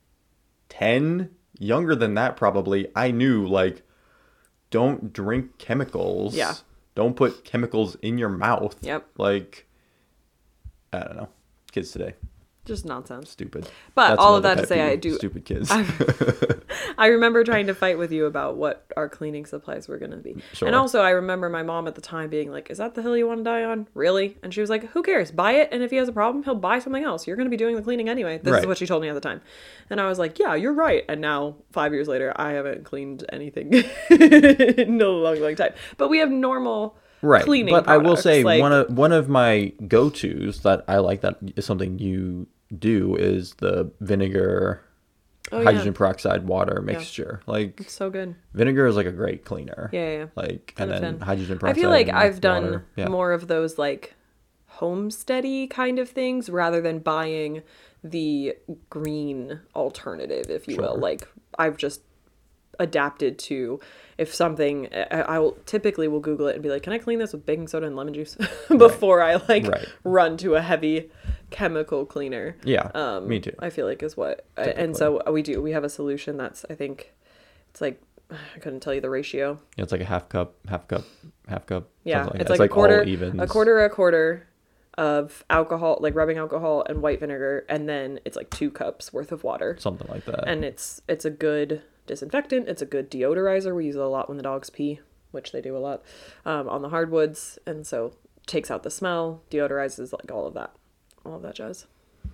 ten, 0.69 1.29
younger 1.59 1.93
than 1.95 2.15
that 2.15 2.35
probably, 2.35 2.87
I 2.95 3.11
knew 3.11 3.45
like, 3.45 3.83
don't 4.71 5.13
drink 5.13 5.57
chemicals. 5.59 6.33
Yeah. 6.35 6.55
Don't 6.99 7.15
put 7.15 7.45
chemicals 7.45 7.95
in 8.01 8.17
your 8.17 8.27
mouth. 8.27 8.75
Yep. 8.81 9.07
Like, 9.17 9.65
I 10.91 10.99
don't 10.99 11.15
know, 11.15 11.29
kids 11.71 11.91
today, 11.91 12.15
Just 12.69 12.85
nonsense. 12.85 13.31
stupid. 13.31 13.67
But 13.95 14.19
all 14.19 14.35
of 14.35 14.43
that 14.43 14.59
to 14.59 14.67
say, 14.67 14.81
I 14.81 14.95
do- 14.95 15.15
Stupid 15.15 15.43
kids. 15.43 15.71
I 16.97 17.07
remember 17.07 17.43
trying 17.43 17.65
to 17.67 17.73
fight 17.73 17.97
with 17.97 18.11
you 18.11 18.25
about 18.27 18.57
what 18.57 18.85
our 18.95 19.09
cleaning 19.09 19.47
supplies 19.47 19.87
were 19.87 19.97
going 19.97 20.11
to 20.11 20.17
be. 20.17 20.35
Sure. 20.53 20.67
And 20.67 20.75
also, 20.75 21.01
I 21.01 21.09
remember 21.09 21.49
my 21.49 21.63
mom 21.63 21.87
at 21.87 21.95
the 21.95 22.01
time 22.01 22.29
being 22.29 22.51
like, 22.51 22.69
Is 22.69 22.77
that 22.77 22.93
the 22.93 23.01
hill 23.01 23.17
you 23.17 23.25
want 23.27 23.39
to 23.39 23.43
die 23.43 23.63
on? 23.63 23.87
Really? 23.95 24.37
And 24.43 24.53
she 24.53 24.61
was 24.61 24.69
like, 24.69 24.85
Who 24.91 25.01
cares? 25.01 25.31
Buy 25.31 25.53
it. 25.53 25.69
And 25.71 25.81
if 25.81 25.89
he 25.89 25.97
has 25.97 26.07
a 26.07 26.11
problem, 26.13 26.43
he'll 26.43 26.53
buy 26.55 26.77
something 26.79 27.03
else. 27.03 27.25
You're 27.25 27.35
going 27.37 27.47
to 27.47 27.51
be 27.51 27.57
doing 27.57 27.75
the 27.75 27.81
cleaning 27.81 28.07
anyway. 28.07 28.37
This 28.37 28.59
is 28.59 28.67
what 28.67 28.77
she 28.77 28.85
told 28.85 29.01
me 29.01 29.09
at 29.09 29.15
the 29.15 29.21
time. 29.21 29.41
And 29.89 29.99
I 29.99 30.07
was 30.07 30.19
like, 30.19 30.37
Yeah, 30.37 30.53
you're 30.53 30.73
right. 30.73 31.03
And 31.09 31.21
now, 31.21 31.55
five 31.71 31.91
years 31.91 32.07
later, 32.07 32.31
I 32.35 32.51
haven't 32.51 32.83
cleaned 32.85 33.25
anything 33.33 33.73
in 34.11 35.01
a 35.01 35.07
long, 35.07 35.39
long 35.41 35.55
time. 35.55 35.73
But 35.97 36.09
we 36.09 36.19
have 36.19 36.29
normal 36.29 36.97
right 37.21 37.43
cleaning 37.43 37.73
but 37.73 37.85
i 37.89 37.97
will 37.97 38.15
say 38.15 38.43
like- 38.43 38.61
one 38.61 38.71
of 38.71 38.97
one 38.97 39.11
of 39.11 39.27
my 39.27 39.73
go-to's 39.89 40.61
that 40.61 40.85
i 40.87 40.95
like 40.99 41.19
that 41.19 41.35
is 41.57 41.65
something 41.65 41.99
you 41.99 42.47
do 42.77 43.15
is 43.15 43.53
the 43.55 43.91
vinegar 43.99 44.81
Oh, 45.51 45.57
yeah. 45.59 45.63
hydrogen 45.65 45.93
peroxide 45.93 46.45
water 46.47 46.79
mixture 46.81 47.41
like 47.47 47.83
So 47.89 48.11
good. 48.11 48.35
vinegar 48.53 48.85
is 48.85 48.95
like 48.95 49.07
a 49.07 49.11
great 49.11 49.45
cleaner 49.45 49.89
Yeah, 49.91 49.99
yeah, 50.11 50.17
yeah. 50.19 50.25
like 50.35 50.75
and 50.77 50.91
then 50.91 51.01
10. 51.01 51.19
hydrogen 51.21 51.57
peroxide. 51.57 51.77
I 51.77 51.81
feel 51.81 51.89
like 51.89 52.09
I've 52.09 52.39
done 52.39 52.83
yeah. 52.95 53.07
more 53.07 53.31
of 53.31 53.47
those 53.47 53.79
like 53.79 54.13
homesteady 54.79 55.69
kind 55.69 55.99
of 55.99 56.09
things 56.09 56.49
rather 56.49 56.81
than 56.81 56.99
buying 56.99 57.63
the 58.03 58.55
green 58.89 59.59
alternative, 59.75 60.49
if 60.49 60.67
you 60.67 60.77
will. 60.77 60.97
Like 60.97 61.27
I've 61.57 61.77
just 61.77 62.01
adapted 62.79 63.37
to 63.37 63.79
if 64.17 64.33
something 64.33 64.87
I, 65.11 65.37
will 65.39 65.57
typically 65.65 66.07
will 66.07 66.21
Google 66.21 66.47
it 66.47 66.53
and 66.53 66.63
be 66.63 66.69
like, 66.69 66.83
can 66.83 66.93
I 66.93 66.97
clean 66.97 67.19
this 67.19 67.33
with 67.33 67.45
baking 67.45 67.67
soda 67.67 67.87
and 67.87 67.95
lemon 67.95 68.13
juice 68.13 68.37
before 68.69 69.21
I 69.21 69.35
like 69.49 69.65
Right. 69.67 69.87
run 70.03 70.37
to 70.37 70.55
a 70.55 70.61
heavy 70.61 71.09
chemical 71.49 72.05
cleaner. 72.05 72.55
yeah 72.63 72.91
Um, 72.93 73.27
me 73.27 73.39
too 73.39 73.53
I 73.59 73.69
feel 73.69 73.85
like 73.85 74.01
is 74.03 74.15
what, 74.17 74.45
and 74.57 74.95
so 74.95 75.21
we 75.31 75.41
do. 75.41 75.61
We 75.61 75.71
have 75.71 75.83
a 75.83 75.89
solution 75.89 76.37
that's 76.37 76.65
I 76.69 76.75
think 76.75 77.13
it's 77.69 77.81
like 77.81 78.01
I 78.31 78.59
couldn't 78.59 78.81
tell 78.81 78.93
you 78.93 79.01
the 79.01 79.09
ratio. 79.09 79.59
Yeah, 79.75 79.83
it's 79.83 79.91
like 79.91 80.01
a 80.01 80.05
half 80.05 80.29
cup 80.29 80.55
half 80.67 80.87
cup 80.87 81.03
half 81.47 81.65
cup 81.65 81.89
Yeah, 82.03 82.23
something 82.23 82.41
it's 82.41 82.49
that. 82.49 82.59
like, 82.59 82.69
a 82.71 82.73
all 82.73 82.79
quarter, 82.79 83.03
evens. 83.03 83.41
a 83.41 83.47
quarter, 83.47 83.83
a 83.83 83.89
quarter 83.89 84.47
of 84.97 85.43
alcohol, 85.49 85.97
like 86.01 86.13
rubbing 86.13 86.37
alcohol 86.37 86.83
and 86.89 87.01
white 87.01 87.19
vinegar, 87.19 87.65
and 87.69 87.87
then 87.87 88.19
it's 88.25 88.35
like 88.35 88.49
two 88.49 88.69
cups 88.69 89.13
worth 89.13 89.31
of 89.31 89.43
water, 89.43 89.75
something 89.79 90.07
like 90.09 90.25
that 90.25 90.47
and 90.47 90.63
it's 90.65 91.01
it's 91.07 91.25
a 91.25 91.29
good 91.29 91.81
disinfectant. 92.05 92.67
It's 92.67 92.81
a 92.81 92.85
good 92.85 93.09
deodorizer. 93.09 93.73
We 93.75 93.85
use 93.85 93.95
it 93.95 94.01
a 94.01 94.07
lot 94.07 94.27
when 94.29 94.37
the 94.37 94.43
dogs 94.43 94.69
pee, 94.69 94.99
which 95.31 95.51
they 95.51 95.61
do 95.61 95.77
a 95.77 95.79
lot 95.79 96.03
um, 96.45 96.67
on 96.67 96.81
the 96.81 96.89
hardwoods, 96.89 97.57
and 97.65 97.87
so 97.87 98.13
takes 98.45 98.69
out 98.71 98.81
the 98.83 98.89
smell, 98.91 99.41
deodorizes 99.51 100.11
like 100.11 100.31
all 100.31 100.45
of 100.47 100.53
that, 100.55 100.71
all 101.25 101.35
of 101.35 101.41
that 101.43 101.55
jazz. 101.55 101.85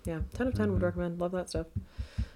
Yeah, 0.03 0.19
ten 0.33 0.47
of 0.47 0.53
10 0.53 0.65
Mm-hmm. 0.65 0.73
would 0.73 0.81
recommend. 0.83 1.19
Love 1.19 1.31
that 1.33 1.49
stuff. 1.49 1.67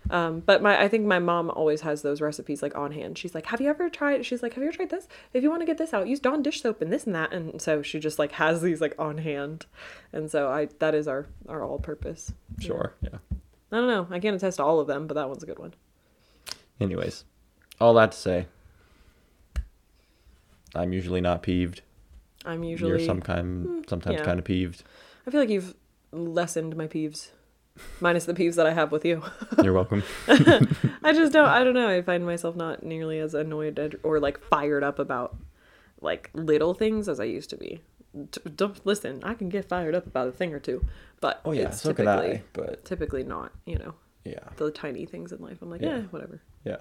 Um, 0.09 0.39
but 0.39 0.61
my, 0.63 0.81
I 0.81 0.87
think 0.87 1.05
my 1.05 1.19
mom 1.19 1.51
always 1.51 1.81
has 1.81 2.01
those 2.01 2.19
recipes 2.19 2.63
like 2.63 2.75
on 2.75 2.91
hand. 2.93 3.17
She's 3.17 3.35
like, 3.35 3.45
"Have 3.47 3.61
you 3.61 3.69
ever 3.69 3.89
tried?" 3.89 4.25
She's 4.25 4.41
like, 4.41 4.53
"Have 4.53 4.63
you 4.63 4.69
ever 4.69 4.75
tried 4.77 4.89
this? 4.89 5.07
If 5.33 5.43
you 5.43 5.49
want 5.51 5.61
to 5.61 5.65
get 5.67 5.77
this 5.77 5.93
out, 5.93 6.07
use 6.07 6.19
Dawn 6.19 6.41
dish 6.41 6.61
soap 6.61 6.81
and 6.81 6.91
this 6.91 7.05
and 7.05 7.13
that." 7.13 7.31
And 7.31 7.61
so 7.61 7.81
she 7.83 7.99
just 7.99 8.17
like 8.17 8.31
has 8.33 8.61
these 8.61 8.81
like 8.81 8.95
on 8.97 9.19
hand, 9.19 9.67
and 10.11 10.31
so 10.31 10.49
I 10.49 10.69
that 10.79 10.95
is 10.95 11.07
our 11.07 11.27
our 11.47 11.63
all 11.63 11.77
purpose. 11.79 12.33
sure 12.59 12.93
yeah 13.01 13.19
I 13.71 13.75
don't 13.77 13.87
know. 13.87 14.07
I 14.09 14.19
can't 14.19 14.35
attest 14.35 14.57
to 14.57 14.63
all 14.63 14.79
of 14.79 14.87
them, 14.87 15.05
but 15.05 15.13
that 15.13 15.27
one's 15.29 15.43
a 15.43 15.45
good 15.45 15.59
one. 15.59 15.73
anyways 16.79 17.23
all 17.79 17.93
that 17.93 18.11
to 18.13 18.17
say 18.17 18.45
i'm 20.75 20.91
usually 20.93 21.21
not 21.21 21.41
peeved 21.43 21.81
I'm 22.45 22.63
usually. 22.63 22.89
you're 22.91 22.99
some 22.99 23.21
kind 23.21 23.85
sometimes 23.87 24.17
yeah. 24.19 24.25
kind 24.25 24.39
of 24.39 24.45
peeved 24.45 24.83
I 25.27 25.31
feel 25.31 25.39
like 25.41 25.49
you've 25.49 25.75
lessened 26.11 26.75
my 26.75 26.87
peeves, 26.87 27.29
minus 27.99 28.25
the 28.25 28.33
peeves 28.33 28.55
that 28.55 28.65
I 28.67 28.73
have 28.73 28.91
with 28.91 29.05
you. 29.05 29.23
you're 29.63 29.73
welcome 29.73 30.03
I 30.27 31.13
just 31.13 31.33
don't. 31.33 31.47
I 31.47 31.63
don't 31.63 31.73
know. 31.73 31.89
I 31.89 32.01
find 32.01 32.25
myself 32.25 32.55
not 32.55 32.83
nearly 32.83 33.19
as 33.19 33.33
annoyed 33.33 33.99
or 34.03 34.19
like 34.19 34.39
fired 34.39 34.83
up 34.83 34.99
about 34.99 35.37
like 36.01 36.29
little 36.33 36.73
things 36.73 37.07
as 37.09 37.19
I 37.19 37.25
used 37.25 37.49
to 37.51 37.57
be. 37.57 37.81
Don't 38.55 38.83
listen. 38.85 39.21
I 39.23 39.33
can 39.35 39.49
get 39.49 39.65
fired 39.69 39.93
up 39.95 40.07
about 40.07 40.27
a 40.27 40.31
thing 40.31 40.53
or 40.53 40.59
two, 40.59 40.83
but 41.21 41.41
oh 41.45 41.51
yeah 41.51 41.67
it's 41.67 41.81
so 41.81 41.89
typically 41.89 42.31
i 42.33 42.41
but 42.53 42.83
typically 42.85 43.23
not. 43.23 43.51
You 43.65 43.77
know, 43.77 43.93
yeah 44.25 44.39
the 44.57 44.71
tiny 44.71 45.05
things 45.05 45.31
in 45.31 45.41
life. 45.41 45.61
I'm 45.61 45.69
like, 45.69 45.81
Yeah. 45.81 45.97
yeah, 45.97 46.01
whatever. 46.09 46.41
yeah 46.65 46.77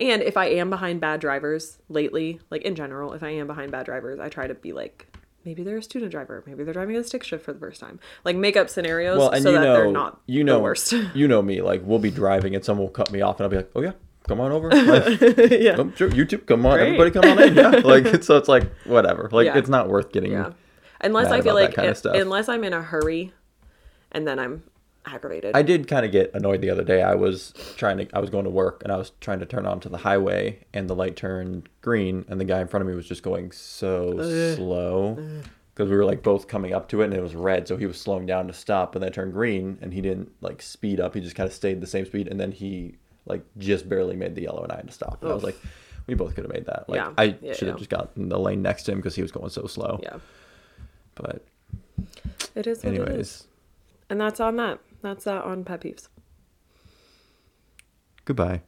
And 0.00 0.22
if 0.22 0.36
I 0.36 0.46
am 0.46 0.70
behind 0.70 1.00
bad 1.00 1.20
drivers 1.20 1.78
lately, 1.88 2.40
like 2.50 2.62
in 2.62 2.74
general, 2.76 3.12
if 3.12 3.22
I 3.24 3.30
am 3.30 3.46
behind 3.48 3.72
bad 3.72 3.86
drivers, 3.86 4.20
I 4.20 4.28
try 4.28 4.46
to 4.46 4.54
be 4.54 4.72
like, 4.72 5.08
maybe 5.44 5.62
they're 5.62 5.76
a 5.78 5.82
student 5.82 6.10
driver, 6.10 6.42
maybe 6.46 6.64
they're 6.64 6.74
driving 6.74 6.96
a 6.96 7.04
stick 7.04 7.22
shift 7.24 7.44
for 7.44 7.52
the 7.52 7.58
first 7.58 7.80
time. 7.80 8.00
Like 8.24 8.36
make 8.36 8.56
up 8.56 8.68
scenarios 8.70 9.18
well 9.18 9.32
so 9.34 9.52
that 9.52 9.60
know 9.60 9.74
they're 9.74 9.92
not 9.92 10.20
you 10.26 10.44
know 10.44 10.56
the 10.56 10.62
worst. 10.62 10.92
you 11.14 11.28
know 11.28 11.42
me 11.42 11.60
like 11.62 11.82
we'll 11.84 11.98
be 11.98 12.10
driving 12.10 12.54
and 12.54 12.64
someone 12.64 12.86
will 12.86 12.92
cut 12.92 13.10
me 13.12 13.20
off 13.20 13.38
and 13.40 13.44
i'll 13.44 13.50
be 13.50 13.56
like 13.56 13.70
oh 13.74 13.82
yeah 13.82 13.92
come 14.26 14.40
on 14.40 14.50
over 14.52 14.70
like, 14.70 15.20
yeah. 15.20 15.76
sure, 15.96 16.08
youtube 16.10 16.46
come 16.46 16.64
on 16.64 16.78
Great. 16.78 16.94
everybody 16.94 17.10
come 17.10 17.24
on 17.30 17.42
in 17.42 17.54
yeah 17.54 17.68
like 17.84 18.06
it's 18.06 18.26
so 18.26 18.36
it's 18.38 18.48
like 18.48 18.64
whatever 18.84 19.28
like 19.32 19.46
Yeah. 19.46 19.58
it's 19.58 19.68
not 19.68 19.88
worth 19.88 20.12
getting 20.12 20.32
Yeah. 20.32 20.52
Unless 21.02 21.30
I 21.30 21.42
feel 21.42 21.54
like 21.54 21.74
stuff. 21.96 22.14
unless 22.16 22.48
I'm 22.48 22.64
in 22.64 22.72
a 22.72 22.80
hurry 22.82 23.32
and 24.12 24.26
then 24.26 24.38
I'm 24.38 24.62
aggravated. 25.06 25.54
I 25.54 25.62
did 25.62 25.86
kind 25.88 26.04
of 26.06 26.12
get 26.12 26.30
annoyed 26.34 26.60
the 26.60 26.70
other 26.70 26.84
day. 26.84 27.02
I 27.02 27.14
was 27.14 27.52
trying 27.76 27.98
to, 27.98 28.08
I 28.16 28.20
was 28.20 28.30
going 28.30 28.44
to 28.44 28.50
work 28.50 28.82
and 28.82 28.92
I 28.92 28.96
was 28.96 29.12
trying 29.20 29.40
to 29.40 29.46
turn 29.46 29.66
onto 29.66 29.88
the 29.88 29.98
highway 29.98 30.58
and 30.72 30.88
the 30.88 30.94
light 30.94 31.16
turned 31.16 31.68
green 31.82 32.24
and 32.28 32.40
the 32.40 32.44
guy 32.44 32.60
in 32.60 32.68
front 32.68 32.82
of 32.82 32.88
me 32.88 32.94
was 32.96 33.06
just 33.06 33.22
going 33.22 33.52
so 33.52 34.54
slow 34.56 35.18
because 35.74 35.90
we 35.90 35.96
were 35.96 36.04
like 36.04 36.22
both 36.22 36.46
coming 36.48 36.72
up 36.72 36.88
to 36.88 37.02
it 37.02 37.06
and 37.06 37.14
it 37.14 37.20
was 37.22 37.34
red. 37.34 37.66
So 37.68 37.76
he 37.76 37.86
was 37.86 38.00
slowing 38.00 38.26
down 38.26 38.46
to 38.46 38.52
stop 38.52 38.94
and 38.94 39.02
then 39.04 39.12
turned 39.12 39.32
green 39.32 39.78
and 39.82 39.92
he 39.92 40.00
didn't 40.00 40.30
like 40.40 40.62
speed 40.62 41.00
up. 41.00 41.14
He 41.14 41.20
just 41.20 41.36
kind 41.36 41.46
of 41.46 41.52
stayed 41.52 41.80
the 41.80 41.86
same 41.86 42.06
speed 42.06 42.28
and 42.28 42.38
then 42.40 42.52
he 42.52 42.96
like 43.26 43.42
just 43.58 43.88
barely 43.88 44.16
made 44.16 44.34
the 44.34 44.42
yellow 44.42 44.62
and 44.62 44.72
I 44.72 44.76
had 44.76 44.86
to 44.86 44.92
stop. 44.92 45.22
And 45.22 45.30
I 45.30 45.34
was 45.34 45.44
like, 45.44 45.56
we 46.06 46.14
both 46.14 46.34
could 46.34 46.44
have 46.44 46.52
made 46.52 46.66
that. 46.66 46.88
Like 46.88 46.98
Yeah. 46.98 47.12
I 47.18 47.36
Yeah, 47.40 47.52
should 47.54 47.68
have 47.68 47.76
yeah. 47.76 47.78
just 47.78 47.90
gotten 47.90 48.28
the 48.28 48.38
lane 48.38 48.62
next 48.62 48.82
to 48.84 48.92
him 48.92 48.98
because 48.98 49.14
he 49.14 49.22
was 49.22 49.32
going 49.32 49.50
so 49.50 49.66
slow. 49.66 50.00
yeah. 50.02 50.16
But 51.14 51.44
It 52.54 52.66
is 52.66 52.84
what 52.84 52.92
it 52.94 52.98
is. 53.00 53.06
anyways, 53.06 53.44
And 54.10 54.20
that's 54.20 54.40
on 54.40 54.56
that. 54.56 54.78
That's 55.04 55.24
that 55.24 55.44
on 55.44 55.64
pet 55.64 55.82
peeves. 55.82 56.08
goodbye. 58.24 58.62